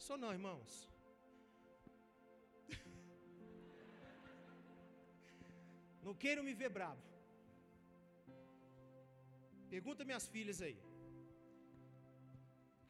[0.07, 0.73] Sou não, irmãos.
[6.07, 7.05] Não queiram me ver bravo.
[9.75, 10.79] Pergunta minhas filhas aí.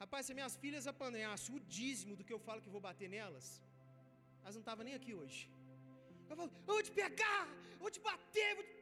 [0.03, 3.47] Rapaz, se minhas filhas apanhassem o dízimo do que eu falo que vou bater nelas,
[4.43, 5.41] elas não estavam nem aqui hoje.
[6.21, 7.43] Eu falo, eu vou te pegar,
[7.83, 8.51] vou te bater.
[8.57, 8.76] Vou te...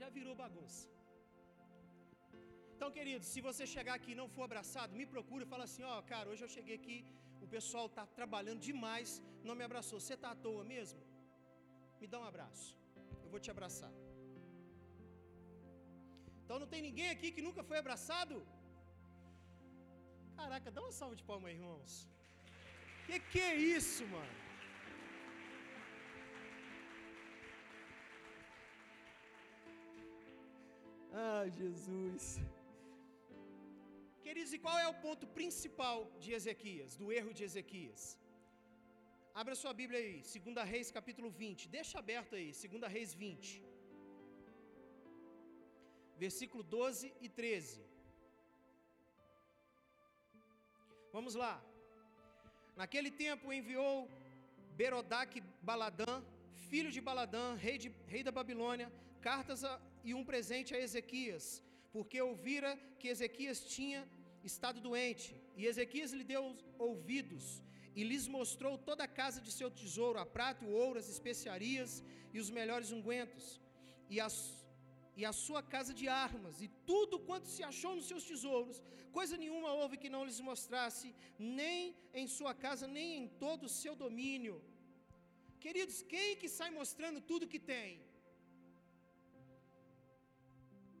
[0.00, 0.82] Já virou bagunça.
[2.74, 5.82] Então, queridos, se você chegar aqui e não for abraçado, me procura e fala assim:
[5.90, 6.98] Ó, oh, cara, hoje eu cheguei aqui,
[7.46, 9.10] o pessoal está trabalhando demais,
[9.48, 9.98] não me abraçou.
[10.00, 11.00] Você está à toa mesmo?
[12.00, 12.68] Me dá um abraço,
[13.24, 13.92] eu vou te abraçar.
[16.42, 18.36] Então não tem ninguém aqui que nunca foi abraçado?
[20.38, 21.92] Caraca, dá uma salva de palmas, irmãos.
[23.06, 24.34] Que que é isso, mano?
[31.12, 32.40] Ah, Jesus.
[34.22, 38.18] Queridos, e qual é o ponto principal de Ezequias, do erro de Ezequias?
[39.34, 41.68] Abra sua Bíblia aí, 2 Reis capítulo 20.
[41.68, 43.70] Deixa aberto aí, 2 Reis 20
[46.24, 47.82] versículo 12 e 13.
[51.14, 51.54] Vamos lá.
[52.80, 53.94] Naquele tempo enviou
[54.80, 55.32] Berodac
[55.68, 56.12] Baladã,
[56.68, 58.88] filho de Baladã, rei, de, rei da Babilônia,
[59.28, 59.72] cartas a,
[60.04, 64.00] e um presente a Ezequias, porque ouvira que Ezequias tinha
[64.44, 65.34] estado doente.
[65.56, 66.44] E Ezequias lhe deu
[66.78, 67.62] ouvidos
[67.94, 72.02] e lhes mostrou toda a casa de seu tesouro, a prata, o ouro, as especiarias
[72.32, 73.60] e os melhores ungüentos.
[74.08, 74.36] E as
[75.20, 78.82] e a sua casa de armas, e tudo quanto se achou nos seus tesouros,
[79.16, 83.74] coisa nenhuma houve que não lhes mostrasse, nem em sua casa, nem em todo o
[83.80, 84.56] seu domínio.
[85.64, 88.00] Queridos, quem que sai mostrando tudo que tem?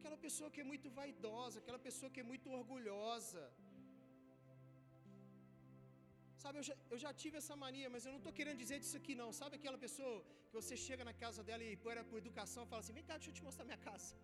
[0.00, 3.42] Aquela pessoa que é muito vaidosa, aquela pessoa que é muito orgulhosa.
[6.42, 8.96] Sabe, eu já, eu já tive essa mania, mas eu não estou querendo dizer disso
[9.00, 9.28] aqui, não.
[9.40, 10.14] Sabe aquela pessoa
[10.46, 13.30] que você chega na casa dela e por, por educação fala assim: vem cá, deixa
[13.32, 14.14] eu te mostrar minha casa.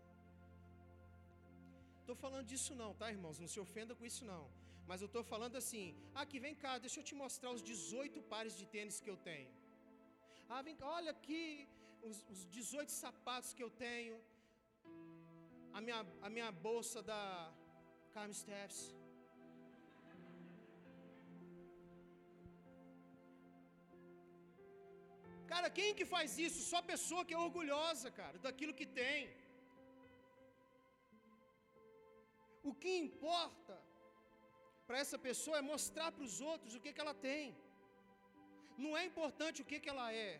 [2.00, 3.38] Estou falando disso não, tá, irmãos?
[3.42, 4.42] Não se ofenda com isso não.
[4.90, 5.84] Mas eu estou falando assim:
[6.22, 9.52] aqui, vem cá, deixa eu te mostrar os 18 pares de tênis que eu tenho.
[10.48, 11.42] Ah, vem cá, olha aqui
[12.08, 14.16] os, os 18 sapatos que eu tenho.
[15.76, 17.22] A minha, a minha bolsa da
[18.12, 18.78] Carmen Steps.
[25.50, 26.60] Cara, quem que faz isso?
[26.70, 29.20] Só pessoa que é orgulhosa, cara, daquilo que tem.
[32.70, 33.76] O que importa
[34.86, 37.54] para essa pessoa é mostrar para os outros o que, que ela tem.
[38.84, 40.34] Não é importante o que, que ela é.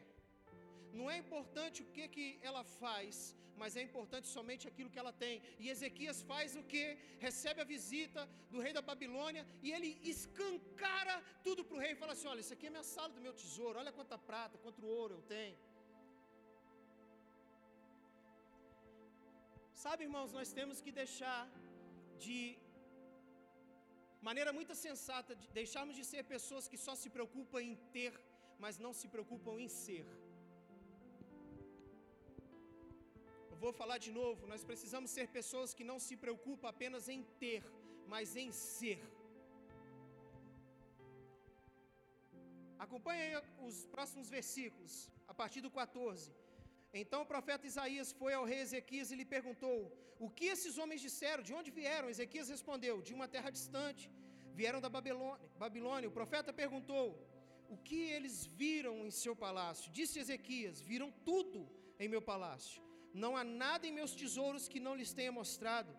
[1.01, 3.17] Não é importante o que, que ela faz,
[3.61, 5.35] mas é importante somente aquilo que ela tem.
[5.63, 6.85] E Ezequias faz o que?
[7.27, 12.01] Recebe a visita do rei da Babilônia e ele escancara tudo para o rei e
[12.03, 14.87] fala assim: Olha, isso aqui é minha sala do meu tesouro, olha quanta prata, quanto
[15.01, 15.57] ouro eu tenho.
[19.85, 21.41] Sabe, irmãos, nós temos que deixar
[22.27, 22.39] de
[24.29, 28.13] maneira muito sensata, de deixarmos de ser pessoas que só se preocupam em ter,
[28.63, 30.07] mas não se preocupam em ser.
[33.57, 37.21] Eu vou falar de novo, nós precisamos ser pessoas que não se preocupam apenas em
[37.43, 37.61] ter,
[38.13, 38.99] mas em ser.
[42.85, 43.37] Acompanhe aí
[43.69, 44.95] os próximos versículos,
[45.33, 46.29] a partir do 14.
[47.03, 49.77] Então o profeta Isaías foi ao rei Ezequias e lhe perguntou:
[50.27, 51.43] O que esses homens disseram?
[51.51, 52.13] De onde vieram?
[52.15, 54.07] Ezequias respondeu: De uma terra distante.
[54.61, 55.51] Vieram da Babilônia.
[55.67, 56.11] Babilônia.
[56.11, 57.05] O profeta perguntou:
[57.75, 59.95] O que eles viram em seu palácio?
[60.01, 61.63] Disse Ezequias: Viram tudo
[61.99, 65.93] em meu palácio não há nada em meus tesouros que não lhes tenha mostrado.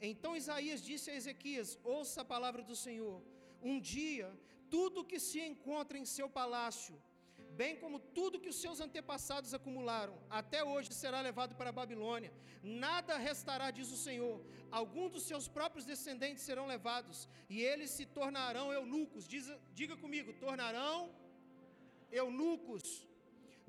[0.00, 3.22] Então Isaías disse a Ezequias: Ouça a palavra do Senhor.
[3.62, 4.28] Um dia,
[4.70, 6.94] tudo que se encontra em seu palácio,
[7.60, 12.32] bem como tudo que os seus antepassados acumularam, até hoje será levado para a Babilônia.
[12.62, 14.36] Nada restará, diz o Senhor.
[14.70, 19.28] Alguns dos seus próprios descendentes serão levados, e eles se tornarão eunucos.
[19.28, 21.14] Diz, diga comigo: tornarão
[22.10, 23.06] eunucos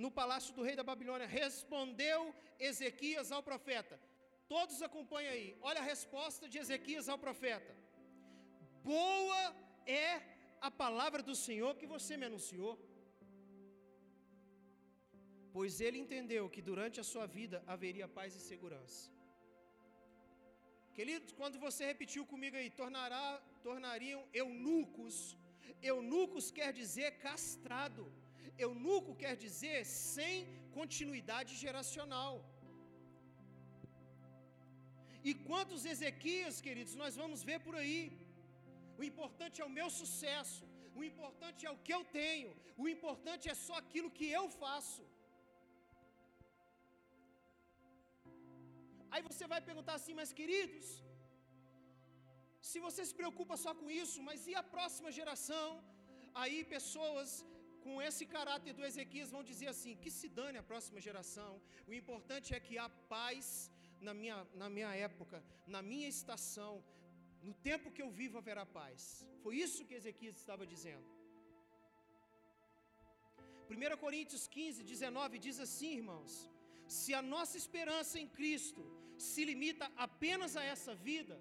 [0.03, 1.27] no palácio do rei da Babilônia.
[1.27, 2.19] Respondeu
[2.59, 3.99] Ezequias ao profeta.
[4.47, 5.47] Todos acompanham aí.
[5.61, 7.73] Olha a resposta de Ezequias ao profeta.
[8.83, 9.43] Boa
[9.85, 10.21] é
[10.61, 12.73] a palavra do Senhor que você me anunciou.
[15.55, 19.01] Pois ele entendeu que durante a sua vida haveria paz e segurança.
[20.97, 23.25] Queridos, quando você repetiu comigo aí, tornará,
[23.67, 25.15] tornariam eunucos.
[25.81, 28.05] Eunucos quer dizer castrado.
[28.57, 30.37] Eunuco quer dizer sem
[30.77, 32.33] continuidade geracional.
[35.29, 37.99] E quantos Ezequias, queridos, nós vamos ver por aí?
[38.99, 40.63] o importante é o meu sucesso,
[40.99, 42.51] o importante é o que eu tenho,
[42.83, 45.03] o importante é só aquilo que eu faço.
[49.13, 50.87] Aí você vai perguntar assim, mas queridos,
[52.69, 55.67] se você se preocupa só com isso, mas e a próxima geração?
[56.41, 57.29] Aí pessoas
[57.85, 61.51] com esse caráter do Ezequias vão dizer assim: que se dane a próxima geração,
[61.89, 63.47] o importante é que há paz
[64.07, 65.37] na minha, na minha época,
[65.75, 66.73] na minha estação,
[67.47, 69.01] no tempo que eu vivo haverá paz.
[69.43, 71.07] Foi isso que Ezequias estava dizendo.
[73.69, 76.33] 1 Coríntios 15, 19 diz assim, irmãos:
[76.99, 78.83] se a nossa esperança em Cristo
[79.29, 81.37] se limita apenas a essa vida,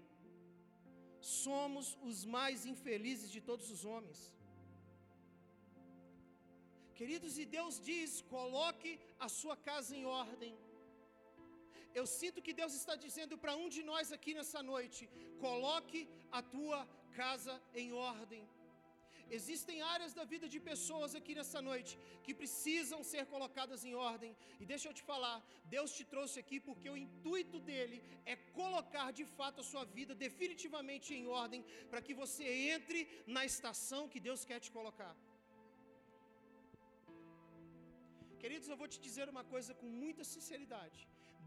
[1.21, 4.34] somos os mais infelizes de todos os homens.
[6.99, 8.93] Queridos, e Deus diz: coloque
[9.27, 10.55] a sua casa em ordem.
[12.01, 15.03] Eu sinto que Deus está dizendo para um de nós aqui nessa noite:
[15.47, 16.03] coloque
[16.39, 16.81] a tua
[17.21, 18.43] casa em ordem.
[19.37, 21.93] Existem áreas da vida de pessoas aqui nessa noite
[22.25, 24.33] que precisam ser colocadas em ordem.
[24.61, 25.37] E deixa eu te falar,
[25.77, 27.99] Deus te trouxe aqui porque o intuito dele
[28.33, 33.45] é colocar de fato a sua vida definitivamente em ordem para que você entre na
[33.53, 35.15] estação que Deus quer te colocar.
[38.45, 40.99] Queridos, eu vou te dizer uma coisa com muita sinceridade.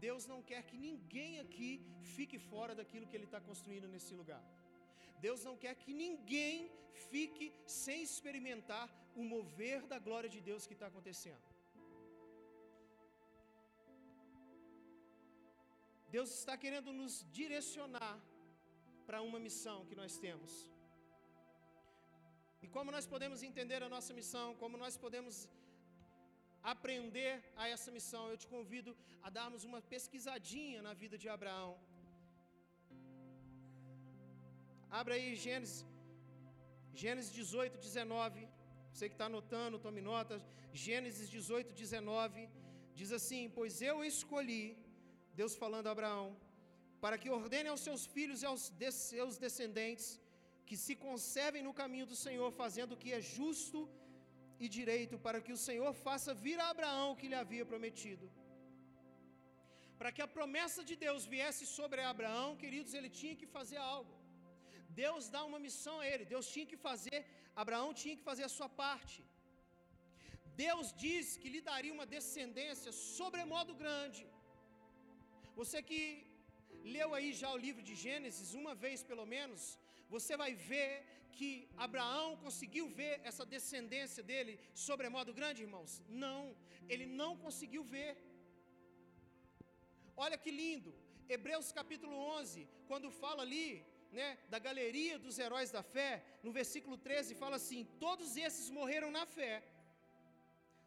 [0.04, 1.70] Deus não quer que ninguém aqui
[2.14, 4.42] fique fora daquilo que Ele está construindo nesse lugar.
[5.26, 6.56] Deus não quer que ninguém
[7.10, 7.46] fique
[7.82, 8.86] sem experimentar
[9.20, 11.46] o mover da glória de Deus que está acontecendo.
[16.16, 18.16] Deus está querendo nos direcionar
[19.06, 20.52] para uma missão que nós temos.
[22.64, 25.36] E como nós podemos entender a nossa missão, como nós podemos
[26.62, 31.78] aprender a essa missão, eu te convido a darmos uma pesquisadinha na vida de Abraão.
[34.90, 35.84] Abra aí Gênesis,
[37.02, 38.48] Gênesis 18, 19.
[38.92, 40.42] Você que está anotando, tome nota.
[40.72, 42.48] Gênesis 18, 19.
[43.00, 44.64] Diz assim: Pois eu escolhi,
[45.40, 46.26] Deus falando a Abraão,
[47.02, 50.06] para que ordene aos seus filhos e aos de seus descendentes
[50.68, 54.07] que se conservem no caminho do Senhor, fazendo o que é justo e
[54.76, 58.26] direito, para que o Senhor faça vir a Abraão o que lhe havia prometido.
[59.98, 64.14] Para que a promessa de Deus viesse sobre Abraão, queridos, ele tinha que fazer algo.
[65.04, 67.18] Deus dá uma missão a ele, Deus tinha que fazer,
[67.62, 69.18] Abraão tinha que fazer a sua parte.
[70.66, 74.24] Deus diz que lhe daria uma descendência sobremodo grande.
[75.58, 76.02] Você que
[76.96, 79.60] leu aí já o livro de Gênesis, uma vez pelo menos,
[80.14, 80.90] você vai ver
[81.38, 81.50] que
[81.86, 84.54] Abraão conseguiu ver essa descendência dele
[84.86, 85.92] sobremodo grande, irmãos?
[86.24, 86.40] Não,
[86.92, 88.10] ele não conseguiu ver.
[90.24, 90.92] Olha que lindo,
[91.34, 93.68] Hebreus capítulo 11, quando fala ali
[94.18, 96.12] né, da galeria dos heróis da fé,
[96.46, 99.54] no versículo 13 fala assim: Todos esses morreram na fé,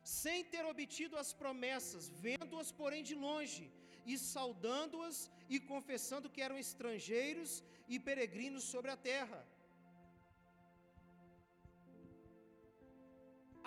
[0.04, 3.66] sem ter obtido as promessas, vendo-as, porém, de longe,
[4.12, 5.18] e saudando-as
[5.56, 9.42] e confessando que eram estrangeiros e peregrinos sobre a terra.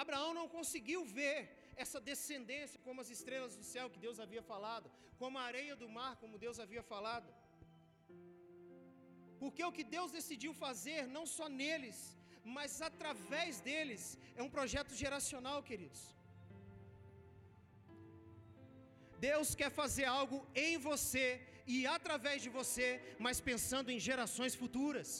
[0.02, 1.36] Abraão não conseguiu ver
[1.82, 4.90] essa descendência como as estrelas do céu que Deus havia falado,
[5.22, 7.28] como a areia do mar, como Deus havia falado.
[9.40, 11.98] Porque o que Deus decidiu fazer, não só neles,
[12.56, 14.02] mas através deles,
[14.36, 16.02] é um projeto geracional, queridos.
[19.28, 21.26] Deus quer fazer algo em você
[21.74, 22.88] e através de você,
[23.26, 25.10] mas pensando em gerações futuras.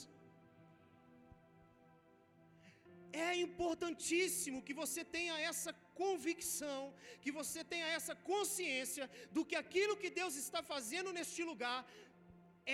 [3.27, 6.81] É importantíssimo que você tenha essa convicção,
[7.23, 9.05] que você tenha essa consciência
[9.35, 11.79] do que aquilo que Deus está fazendo neste lugar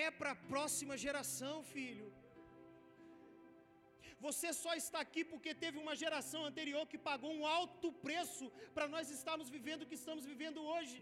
[0.03, 2.07] é para a próxima geração, filho.
[4.25, 8.87] Você só está aqui porque teve uma geração anterior que pagou um alto preço para
[8.93, 10.97] nós estarmos vivendo o que estamos vivendo hoje.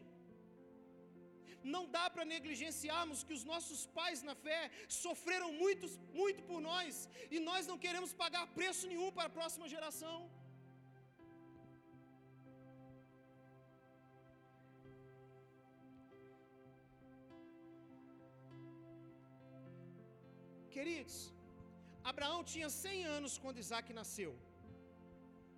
[1.64, 7.10] Não dá para negligenciarmos que os nossos pais na fé sofreram muito, muito por nós
[7.30, 10.18] e nós não queremos pagar preço nenhum para a próxima geração.
[20.76, 21.16] Queridos,
[22.12, 24.32] Abraão tinha 100 anos quando Isaac nasceu.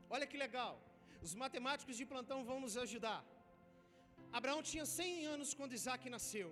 [0.10, 0.74] Olha que legal.
[1.26, 3.20] Os matemáticos de plantão vão nos ajudar.
[4.40, 6.50] Abraão tinha 100 anos quando Isaac nasceu.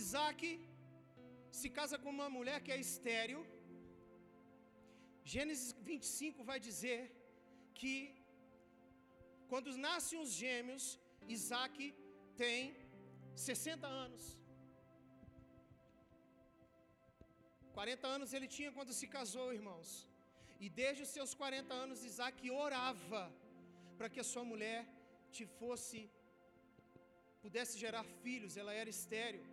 [0.00, 0.42] Isaac
[1.58, 3.40] se casa com uma mulher que é estéril.
[5.32, 6.98] Gênesis 25 vai dizer
[7.80, 7.94] que
[9.50, 10.84] quando nascem os gêmeos,
[11.36, 11.78] Isaac
[12.42, 12.60] tem
[13.48, 14.24] 60 anos.
[17.78, 20.09] 40 anos ele tinha quando se casou, irmãos.
[20.64, 23.22] E desde os seus 40 anos, Isaac orava
[23.98, 24.80] para que a sua mulher
[25.36, 25.98] te fosse
[27.44, 29.44] pudesse gerar filhos, ela era estéril.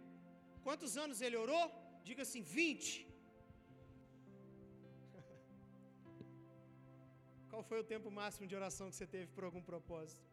[0.66, 1.66] Quantos anos ele orou?
[2.08, 3.08] Diga assim, 20.
[7.52, 10.26] Qual foi o tempo máximo de oração que você teve por algum propósito?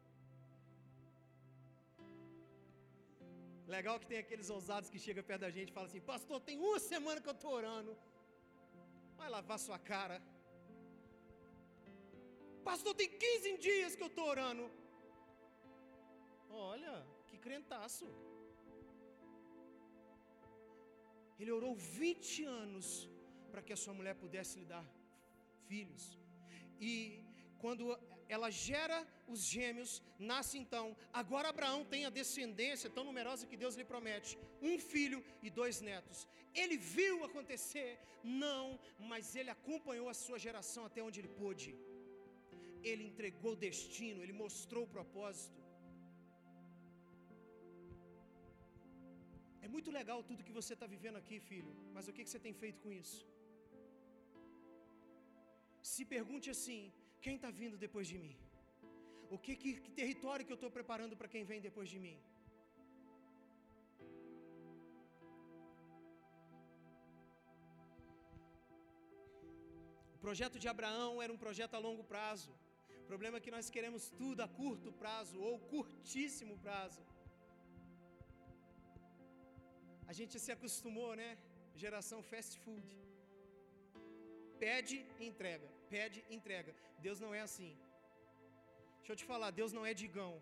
[3.76, 6.56] Legal que tem aqueles ousados que chegam perto da gente e falam assim: Pastor, tem
[6.68, 7.92] uma semana que eu estou orando.
[9.20, 10.16] Vai lavar sua cara.
[12.70, 14.64] Pastor, tem 15 dias que eu estou orando.
[16.70, 16.94] Olha,
[17.28, 18.06] que crentaço.
[21.38, 22.86] Ele orou 20 anos
[23.50, 24.84] para que a sua mulher pudesse lhe dar
[25.68, 26.04] filhos.
[26.80, 26.94] E
[27.62, 27.84] quando
[28.36, 28.98] ela gera
[29.32, 29.92] os gêmeos,
[30.32, 30.86] nasce então.
[31.20, 34.38] Agora Abraão tem a descendência tão numerosa que Deus lhe promete:
[34.70, 36.20] um filho e dois netos.
[36.62, 37.90] Ele viu acontecer?
[38.44, 38.78] Não,
[39.10, 41.70] mas ele acompanhou a sua geração até onde ele pôde.
[42.90, 45.60] Ele entregou o destino, ele mostrou o propósito.
[49.66, 52.42] É muito legal tudo que você está vivendo aqui, filho, mas o que, que você
[52.46, 53.20] tem feito com isso?
[55.92, 56.80] Se pergunte assim:
[57.24, 58.34] quem está vindo depois de mim?
[59.34, 62.18] O que, que, que território que eu estou preparando para quem vem depois de mim?
[70.16, 72.52] O projeto de Abraão era um projeto a longo prazo.
[73.04, 77.02] O problema é que nós queremos tudo a curto prazo ou curtíssimo prazo.
[80.10, 81.28] A gente se acostumou, né?
[81.82, 82.88] Geração fast food.
[84.64, 84.98] Pede
[85.28, 86.72] entrega, pede entrega.
[87.06, 87.72] Deus não é assim.
[88.98, 90.32] Deixa eu te falar, Deus não é digão.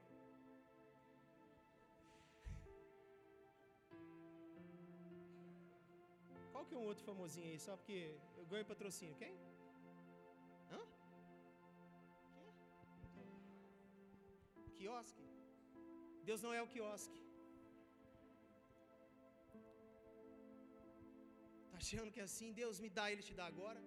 [6.53, 7.59] Qual que é um outro famosinho aí?
[7.67, 7.99] Só porque
[8.41, 9.17] eu ganho patrocínio.
[9.23, 9.33] Quem?
[9.33, 9.52] Hã?
[14.83, 15.25] Quiosque.
[16.29, 17.19] Deus não é o quiosque.
[21.71, 22.49] Tá achando que é assim?
[22.63, 23.83] Deus me dá, Ele te dá agora?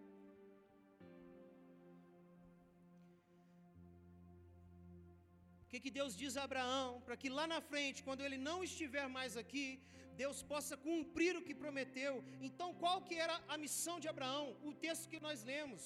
[5.64, 6.90] O que, que Deus diz a Abraão?
[7.06, 9.68] Para que lá na frente, quando ele não estiver mais aqui,
[10.24, 12.14] Deus possa cumprir o que prometeu.
[12.50, 14.46] Então, qual que era a missão de Abraão?
[14.70, 15.84] O texto que nós lemos,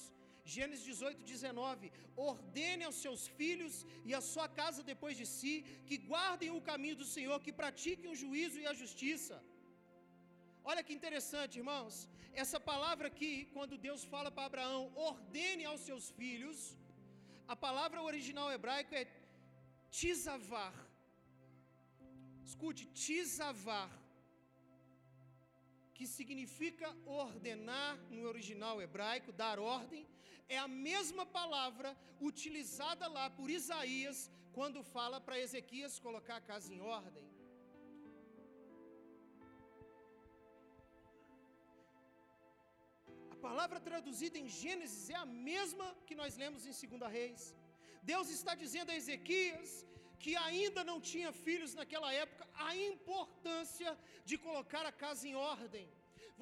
[0.55, 1.91] Gênesis 18, 19:
[2.29, 3.75] Ordene aos seus filhos
[4.09, 5.53] e à sua casa depois de si,
[5.87, 9.37] que guardem o caminho do Senhor, que pratiquem o juízo e a justiça.
[10.69, 11.95] Olha que interessante, irmãos.
[12.43, 16.59] Essa palavra aqui, quando Deus fala para Abraão, ordene aos seus filhos,
[17.53, 19.05] a palavra original hebraico é
[19.99, 20.75] tizavar.
[22.49, 23.89] Escute, tizavar,
[25.95, 26.87] que significa
[27.23, 30.03] ordenar no original hebraico, dar ordem,
[30.55, 31.89] é a mesma palavra
[32.29, 34.19] utilizada lá por Isaías
[34.57, 37.27] quando fala para Ezequias colocar a casa em ordem.
[43.35, 47.43] A palavra traduzida em Gênesis é a mesma que nós lemos em 2 Reis.
[48.01, 49.71] Deus está dizendo a Ezequias
[50.23, 53.91] que ainda não tinha filhos naquela época, a importância
[54.25, 55.87] de colocar a casa em ordem.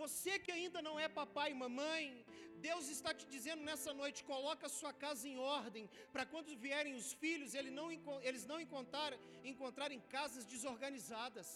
[0.02, 2.26] Você que ainda não é papai e mamãe,
[2.68, 6.96] Deus está te dizendo nessa noite: coloca a sua casa em ordem, para quando vierem
[7.02, 7.88] os filhos, eles não,
[8.30, 9.12] eles não encontrar,
[9.54, 11.50] encontrarem casas desorganizadas.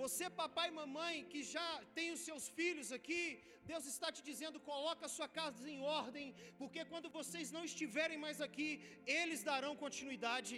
[0.00, 3.22] Você, papai e mamãe, que já tem os seus filhos aqui,
[3.70, 8.18] Deus está te dizendo: coloca a sua casa em ordem, porque quando vocês não estiverem
[8.26, 8.70] mais aqui,
[9.18, 10.56] eles darão continuidade.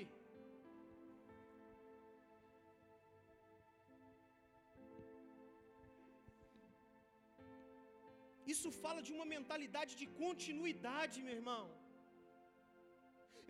[8.55, 11.65] Isso fala de uma mentalidade de continuidade, meu irmão.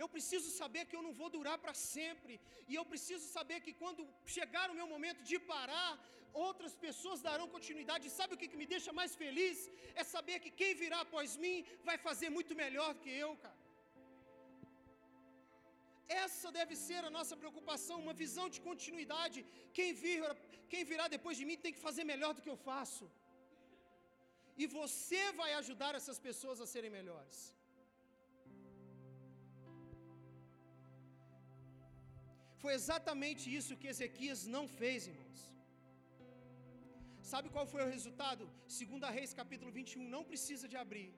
[0.03, 2.34] Eu preciso saber que eu não vou durar para sempre.
[2.70, 5.90] E eu preciso saber que quando chegar o meu momento de parar,
[6.47, 8.09] outras pessoas darão continuidade.
[8.09, 9.59] E sabe o que, que me deixa mais feliz?
[10.01, 13.61] É saber que quem virá após mim vai fazer muito melhor do que eu, cara.
[16.24, 19.38] Essa deve ser a nossa preocupação, uma visão de continuidade.
[19.76, 20.22] Quem, vir,
[20.72, 23.05] quem virá depois de mim tem que fazer melhor do que eu faço.
[24.62, 27.38] E você vai ajudar essas pessoas a serem melhores.
[32.62, 35.40] Foi exatamente isso que Ezequias não fez, irmãos.
[37.32, 38.44] Sabe qual foi o resultado?
[38.78, 41.11] Segunda Reis, capítulo 21, não precisa de abrir.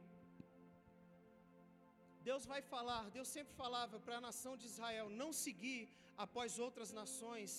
[2.28, 5.82] Deus vai falar, Deus sempre falava para a nação de Israel não seguir
[6.24, 7.52] após outras nações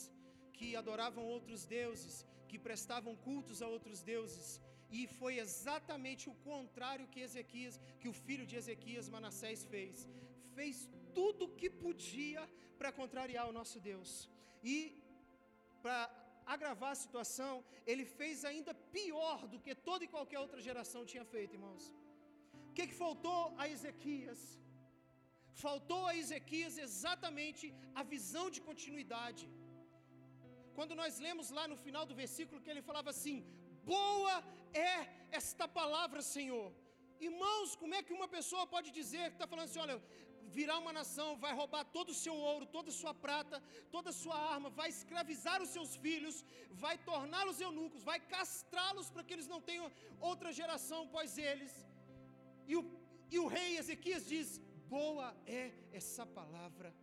[0.58, 2.16] que adoravam outros deuses,
[2.50, 4.48] que prestavam cultos a outros deuses.
[4.90, 10.08] E foi exatamente o contrário que Ezequias, que o filho de Ezequias, Manassés, fez.
[10.56, 12.44] Fez tudo o que podia
[12.78, 14.12] para contrariar o nosso Deus.
[14.64, 14.78] E
[15.82, 16.00] para
[16.56, 17.54] agravar a situação,
[17.92, 21.86] ele fez ainda pior do que toda e qualquer outra geração tinha feito, irmãos.
[22.70, 24.42] O que, que faltou a Ezequias?
[25.66, 27.66] Faltou a Ezequias exatamente
[28.00, 29.46] a visão de continuidade.
[30.78, 33.38] Quando nós lemos lá no final do versículo que ele falava assim:
[33.94, 34.36] Boa
[34.74, 36.68] é esta palavra, Senhor.
[37.20, 39.98] Irmãos, como é que uma pessoa pode dizer que está falando assim: olha,
[40.58, 43.58] virá uma nação, vai roubar todo o seu ouro, toda a sua prata,
[43.96, 46.38] toda a sua arma, vai escravizar os seus filhos,
[46.84, 51.74] vai torná-los eunucos, vai castrá-los para que eles não tenham outra geração após eles.
[52.68, 52.84] E o,
[53.32, 54.60] e o rei Ezequias diz:
[54.96, 56.96] Boa é essa palavra.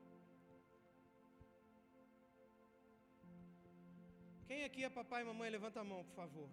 [4.48, 5.50] Quem aqui é papai e mamãe?
[5.50, 6.48] Levanta a mão, por favor.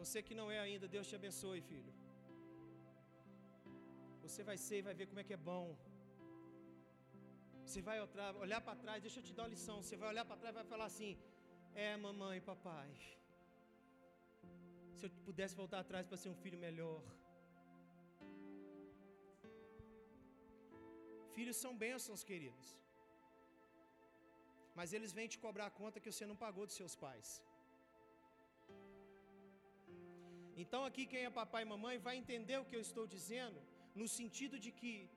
[0.00, 1.92] Você que não é ainda, Deus te abençoe, filho.
[4.24, 5.66] Você vai ser e vai ver como é que é bom.
[7.64, 7.98] Você vai
[8.44, 9.76] olhar para trás, deixa eu te dar uma lição.
[9.82, 11.12] Você vai olhar para trás e vai falar assim:
[11.86, 12.90] É, mamãe papai.
[14.96, 17.02] Se eu pudesse voltar atrás para ser um filho melhor.
[21.36, 22.68] Filhos são bênçãos, queridos.
[24.78, 27.28] Mas eles vêm te cobrar a conta que você não pagou dos seus pais.
[30.56, 33.58] Então, aqui, quem é papai e mamãe vai entender o que eu estou dizendo,
[33.94, 35.08] no sentido de que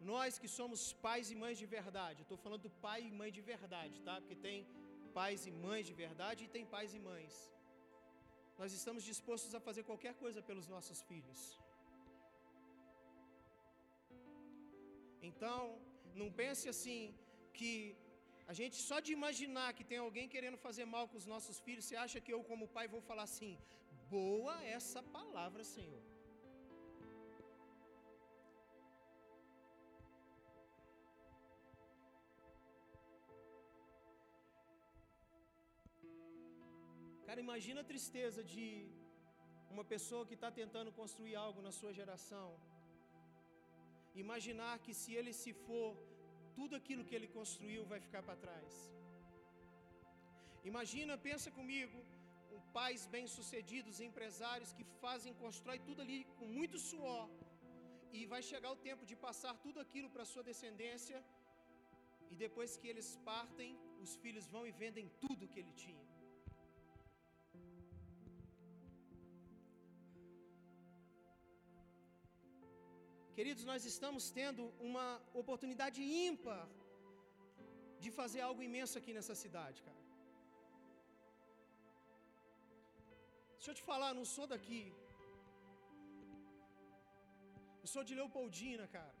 [0.00, 3.42] nós que somos pais e mães de verdade, estou falando do pai e mãe de
[3.52, 4.16] verdade, tá?
[4.20, 4.66] Porque tem
[5.18, 7.34] pais e mães de verdade e tem pais e mães.
[8.58, 11.40] Nós estamos dispostos a fazer qualquer coisa pelos nossos filhos.
[15.28, 15.60] Então,
[16.20, 17.14] não pense assim
[17.58, 17.72] que
[18.52, 21.84] a gente só de imaginar que tem alguém querendo fazer mal com os nossos filhos,
[21.84, 23.52] você acha que eu, como pai, vou falar assim:
[24.14, 26.04] boa essa palavra, Senhor.
[37.26, 38.66] Cara, imagina a tristeza de
[39.74, 42.48] uma pessoa que está tentando construir algo na sua geração.
[44.24, 45.88] Imaginar que se ele se for,
[46.58, 48.74] tudo aquilo que ele construiu vai ficar para trás.
[50.70, 51.98] Imagina, pensa comigo,
[52.76, 57.24] pais bem-sucedidos, empresários que fazem, constroem tudo ali com muito suor,
[58.16, 61.18] e vai chegar o tempo de passar tudo aquilo para sua descendência,
[62.32, 63.70] e depois que eles partem,
[64.04, 66.04] os filhos vão e vendem tudo que ele tinha.
[73.36, 75.08] Queridos, nós estamos tendo uma
[75.42, 76.64] oportunidade ímpar
[78.04, 80.05] de fazer algo imenso aqui nessa cidade, cara.
[83.66, 84.80] Deixa eu te falar, não sou daqui.
[87.82, 89.14] Eu sou de Leopoldina, cara.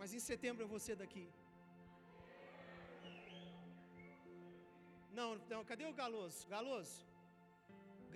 [0.00, 1.24] Mas em setembro eu vou ser daqui.
[5.18, 6.40] Não, não, cadê o Galoso?
[6.54, 7.00] Galoso,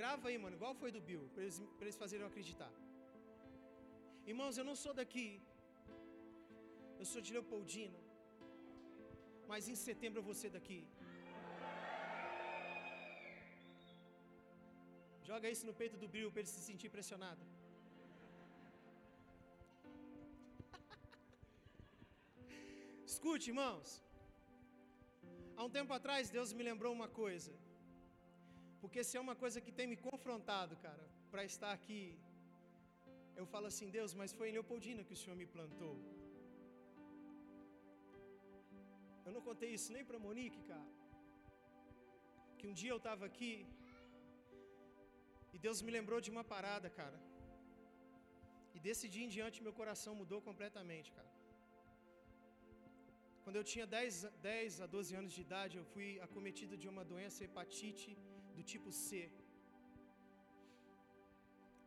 [0.00, 2.72] grava aí, mano, igual foi do Bill, para eles, eles fazerem eu acreditar.
[4.32, 5.28] Irmãos, eu não sou daqui.
[7.00, 8.00] Eu sou de Leopoldina.
[9.50, 10.80] Mas em setembro eu vou ser daqui.
[15.28, 17.42] Joga isso no peito do brilho para ele se sentir pressionado.
[23.12, 23.88] Escute, irmãos.
[25.56, 27.52] Há um tempo atrás Deus me lembrou uma coisa.
[28.82, 32.00] Porque se é uma coisa que tem me confrontado, cara, para estar aqui
[33.40, 35.94] eu falo assim, Deus, mas foi em Leopoldina que o Senhor me plantou.
[39.26, 40.90] Eu não contei isso nem para Monique, cara.
[42.58, 43.52] Que um dia eu estava aqui
[45.54, 47.18] e Deus me lembrou de uma parada, cara.
[48.76, 51.30] E desse dia em diante meu coração mudou completamente, cara.
[53.44, 54.14] Quando eu tinha 10,
[54.50, 58.10] 10 a 12 anos de idade, eu fui acometido de uma doença hepatite
[58.56, 59.20] do tipo C.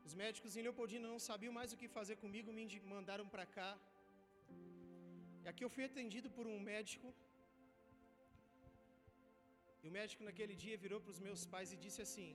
[0.07, 2.65] Os médicos em Leopoldina não sabiam mais o que fazer comigo, me
[2.97, 3.71] mandaram para cá.
[5.43, 7.07] E aqui eu fui atendido por um médico.
[9.81, 12.29] E o médico naquele dia virou para os meus pais e disse assim: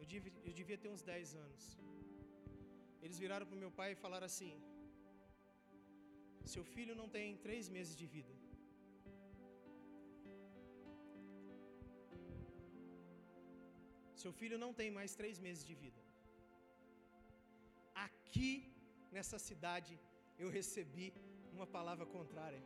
[0.00, 1.64] eu devia, eu devia ter uns 10 anos.
[3.02, 4.52] Eles viraram para o meu pai e falaram assim:
[6.54, 8.34] Seu filho não tem três meses de vida.
[14.22, 16.00] Seu filho não tem mais três meses de vida
[18.36, 18.52] aqui
[19.14, 19.98] nessa cidade
[20.42, 21.06] eu recebi
[21.54, 22.62] uma palavra contrária.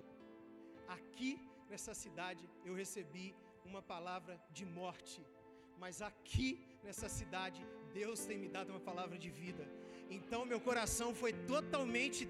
[0.97, 1.31] Aqui
[1.70, 3.26] nessa cidade eu recebi
[3.64, 5.20] uma palavra de morte,
[5.83, 6.49] mas aqui
[6.87, 7.61] nessa cidade
[7.99, 9.64] Deus tem me dado uma palavra de vida.
[10.16, 12.20] Então meu coração foi totalmente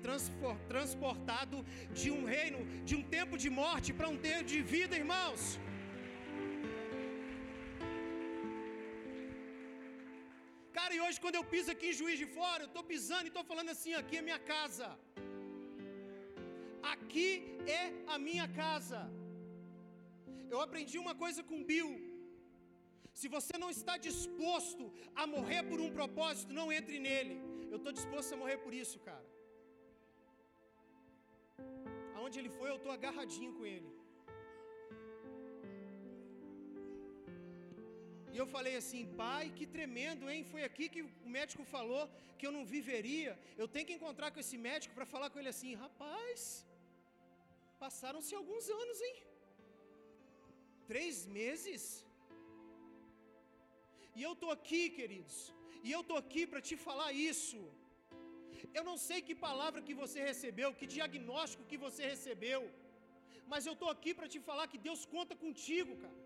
[0.73, 1.59] transportado
[2.01, 5.43] de um reino, de um tempo de morte para um tempo de vida, irmãos.
[10.79, 13.33] Cara, e hoje quando eu piso aqui em Juiz de Fora, eu estou pisando e
[13.33, 14.89] estou falando assim, aqui é minha casa.
[16.95, 17.27] Aqui
[17.81, 17.83] é
[18.15, 19.01] a minha casa.
[20.53, 22.10] Eu aprendi uma coisa com Bill.
[23.21, 24.85] Se você não está disposto
[25.23, 27.37] a morrer por um propósito, não entre nele.
[27.73, 29.27] Eu estou disposto a morrer por isso, cara.
[32.17, 33.91] Aonde ele foi, eu estou agarradinho com ele.
[38.35, 40.43] E eu falei assim, pai, que tremendo, hein?
[40.53, 42.03] Foi aqui que o médico falou
[42.39, 43.33] que eu não viveria.
[43.63, 46.43] Eu tenho que encontrar com esse médico para falar com ele assim, rapaz,
[47.85, 49.17] passaram-se alguns anos, hein?
[50.93, 51.83] Três meses?
[54.19, 55.37] E eu estou aqui, queridos,
[55.87, 57.61] e eu estou aqui para te falar isso.
[58.79, 62.63] Eu não sei que palavra que você recebeu, que diagnóstico que você recebeu,
[63.53, 66.19] mas eu estou aqui para te falar que Deus conta contigo, cara.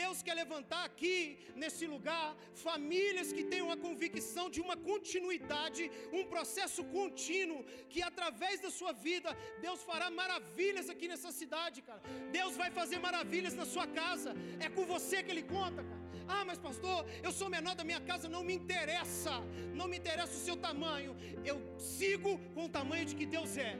[0.00, 1.16] Deus quer levantar aqui,
[1.60, 2.26] nesse lugar,
[2.66, 5.84] famílias que tenham a convicção de uma continuidade,
[6.18, 9.30] um processo contínuo, que através da sua vida,
[9.66, 12.02] Deus fará maravilhas aqui nessa cidade, cara.
[12.38, 15.97] Deus vai fazer maravilhas na sua casa, é com você que Ele conta, cara.
[16.28, 19.34] Ah, mas pastor, eu sou menor da minha casa, não me interessa,
[19.74, 23.72] não me interessa o seu tamanho, eu sigo com o tamanho de que Deus é.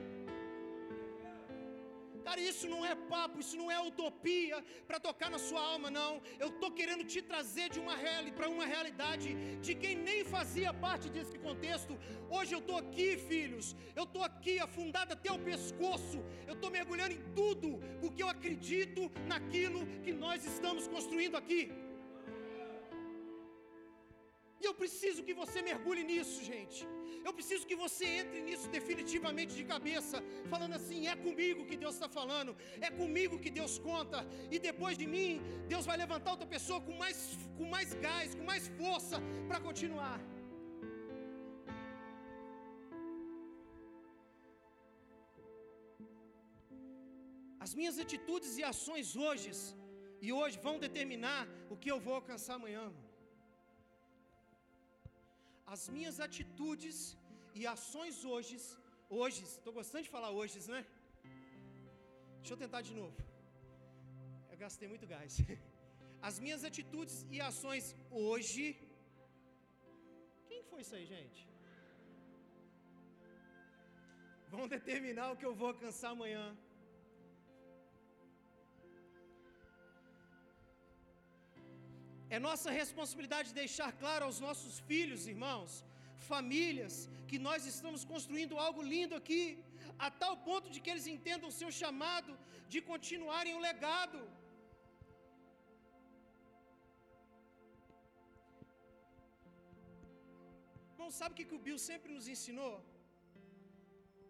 [2.29, 6.21] Cara, isso não é papo, isso não é utopia para tocar na sua alma, não.
[6.39, 7.97] Eu estou querendo te trazer de uma
[8.37, 9.29] para uma realidade
[9.67, 11.99] de quem nem fazia parte desse contexto.
[12.29, 13.75] Hoje eu estou aqui, filhos.
[13.97, 16.23] Eu estou aqui afundado até o pescoço.
[16.47, 21.73] Eu estou mergulhando em tudo, porque eu acredito naquilo que nós estamos construindo aqui.
[24.61, 26.81] E eu preciso que você mergulhe nisso, gente.
[27.27, 30.19] Eu preciso que você entre nisso definitivamente de cabeça,
[30.53, 32.57] falando assim: é comigo que Deus está falando,
[32.89, 34.21] é comigo que Deus conta,
[34.55, 35.31] e depois de mim,
[35.73, 37.19] Deus vai levantar outra pessoa com mais,
[37.59, 40.19] com mais gás, com mais força para continuar.
[47.65, 49.51] As minhas atitudes e ações hoje
[50.27, 51.41] e hoje vão determinar
[51.73, 52.87] o que eu vou alcançar amanhã.
[55.75, 56.97] As minhas atitudes
[57.61, 58.55] e ações hoje,
[59.21, 60.81] hoje, estou gostando de falar hoje, né?
[62.39, 63.17] Deixa eu tentar de novo.
[64.53, 65.35] Eu gastei muito gás.
[66.29, 67.85] As minhas atitudes e ações
[68.29, 68.65] hoje.
[70.49, 71.43] Quem foi isso aí, gente?
[74.55, 76.47] Vão determinar o que eu vou alcançar amanhã.
[82.37, 85.71] É nossa responsabilidade deixar claro aos nossos filhos, irmãos,
[86.31, 86.95] famílias,
[87.31, 89.43] que nós estamos construindo algo lindo aqui,
[90.07, 92.33] a tal ponto de que eles entendam o seu chamado
[92.73, 94.21] de continuarem o legado.
[100.93, 102.75] Irmão, sabe o que, que o Bill sempre nos ensinou?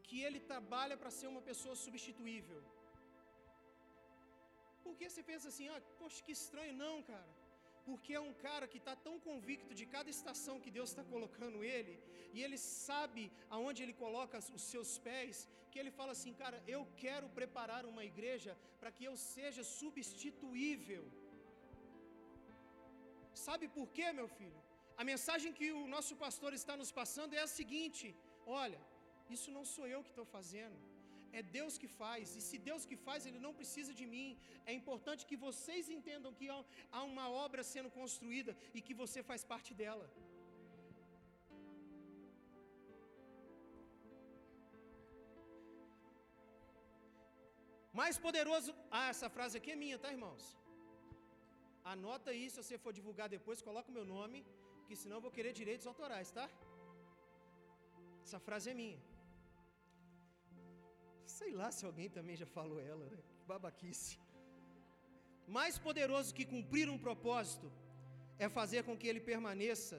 [0.09, 2.61] Que ele trabalha para ser uma pessoa substituível.
[4.84, 7.28] Porque você pensa assim, ah, poxa, que estranho, não, cara
[7.89, 11.59] porque é um cara que está tão convicto de cada estação que Deus está colocando
[11.76, 11.95] ele,
[12.34, 13.22] e ele sabe
[13.57, 15.36] aonde ele coloca os seus pés,
[15.70, 21.05] que ele fala assim, cara, eu quero preparar uma igreja para que eu seja substituível.
[23.47, 24.61] Sabe por quê, meu filho?
[25.01, 28.07] A mensagem que o nosso pastor está nos passando é a seguinte:
[28.62, 28.80] olha,
[29.36, 30.78] isso não sou eu que estou fazendo
[31.32, 34.28] é Deus que faz, e se Deus que faz, Ele não precisa de mim.
[34.70, 36.48] É importante que vocês entendam que
[36.92, 40.06] há uma obra sendo construída e que você faz parte dela.
[48.00, 48.70] Mais poderoso.
[48.96, 50.44] Ah, essa frase aqui é minha, tá, irmãos?
[51.92, 54.38] Anota aí, se você for divulgar depois, coloca o meu nome,
[54.86, 56.46] que senão eu vou querer direitos autorais, tá?
[58.24, 58.98] Essa frase é minha.
[61.36, 63.18] Sei lá se alguém também já falou ela, né?
[63.50, 64.18] Babaquice.
[65.56, 67.68] Mais poderoso que cumprir um propósito
[68.44, 69.98] é fazer com que ele permaneça,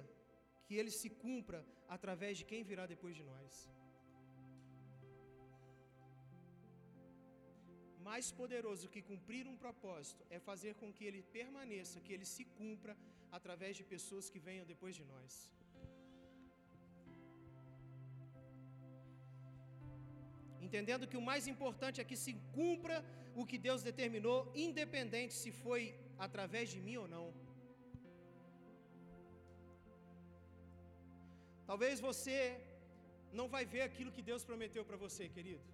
[0.65, 1.59] que ele se cumpra
[1.95, 3.53] através de quem virá depois de nós.
[8.09, 12.43] Mais poderoso que cumprir um propósito é fazer com que ele permaneça, que ele se
[12.59, 12.95] cumpra
[13.37, 15.33] através de pessoas que venham depois de nós.
[20.69, 22.97] Entendendo que o mais importante é que se cumpra
[23.41, 25.83] o que Deus determinou, independente se foi
[26.25, 27.27] através de mim ou não.
[31.69, 32.37] Talvez você
[33.39, 35.65] não vai ver aquilo que Deus prometeu para você, querido.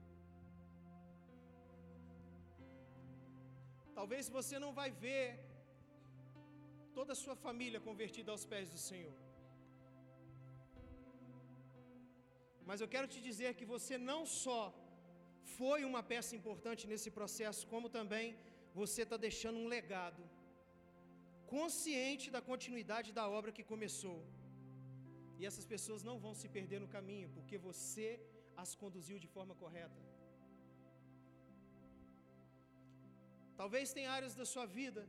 [4.00, 5.24] Talvez você não vai ver
[6.98, 9.16] toda a sua família convertida aos pés do Senhor.
[12.70, 14.62] Mas eu quero te dizer que você não só
[15.58, 18.26] foi uma peça importante nesse processo, como também
[18.80, 20.24] você está deixando um legado,
[21.56, 24.20] consciente da continuidade da obra que começou.
[25.40, 28.10] E essas pessoas não vão se perder no caminho, porque você
[28.64, 30.02] as conduziu de forma correta.
[33.62, 35.04] Talvez tenha áreas da sua vida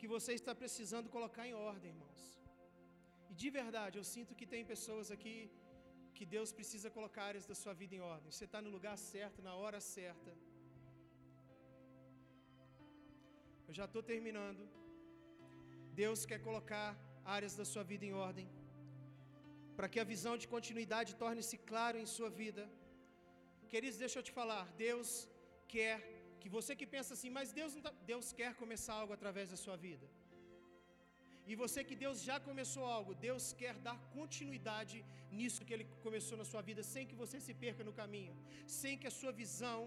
[0.00, 2.20] que você está precisando colocar em ordem, irmãos.
[3.30, 5.34] E de verdade, eu sinto que tem pessoas aqui
[6.20, 8.30] que Deus precisa colocar áreas da sua vida em ordem.
[8.30, 10.30] Você está no lugar certo, na hora certa.
[13.68, 14.62] Eu já estou terminando.
[16.02, 16.88] Deus quer colocar
[17.36, 18.46] áreas da sua vida em ordem,
[19.78, 22.64] para que a visão de continuidade torne-se clara em sua vida.
[23.72, 24.64] Queridos, deixa eu te falar.
[24.86, 25.08] Deus
[25.74, 25.96] quer
[26.42, 29.78] que você que pensa assim, mas Deus, tá, Deus quer começar algo através da sua
[29.88, 30.06] vida.
[31.50, 34.98] E você que Deus já começou algo, Deus quer dar continuidade
[35.38, 38.34] nisso que Ele começou na sua vida, sem que você se perca no caminho,
[38.80, 39.78] sem que a sua visão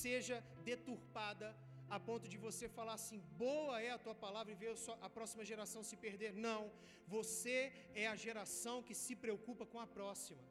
[0.00, 0.36] seja
[0.70, 1.48] deturpada
[1.96, 4.74] a ponto de você falar assim: boa é a tua palavra e ver
[5.06, 6.32] a próxima geração se perder.
[6.48, 6.60] Não,
[7.16, 7.56] você
[8.02, 10.44] é a geração que se preocupa com a próxima.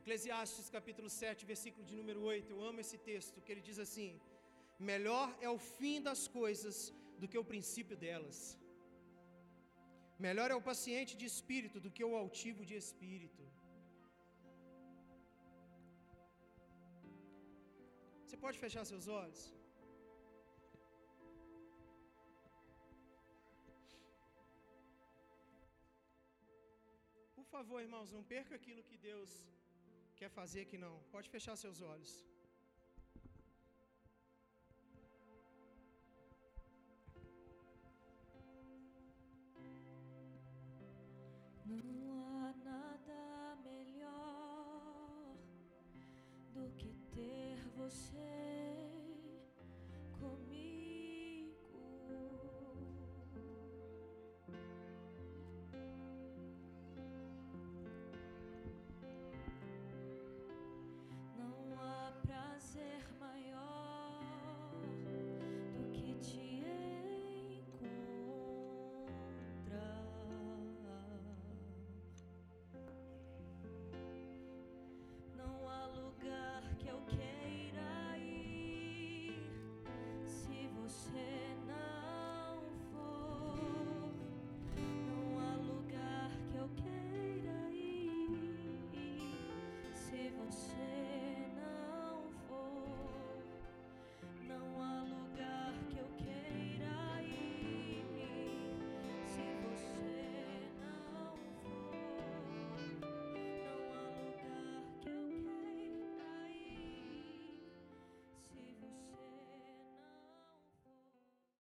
[0.00, 4.10] Eclesiastes capítulo 7, versículo de número 8, eu amo esse texto, que ele diz assim:
[4.78, 8.38] Melhor é o fim das coisas do que o princípio delas.
[10.18, 13.42] Melhor é o paciente de espírito do que o altivo de espírito.
[18.22, 19.42] Você pode fechar seus olhos?
[27.34, 29.30] Por favor, irmãos, não perca aquilo que Deus
[30.18, 30.94] quer fazer aqui não.
[31.14, 32.12] Pode fechar seus olhos.
[41.68, 42.35] no one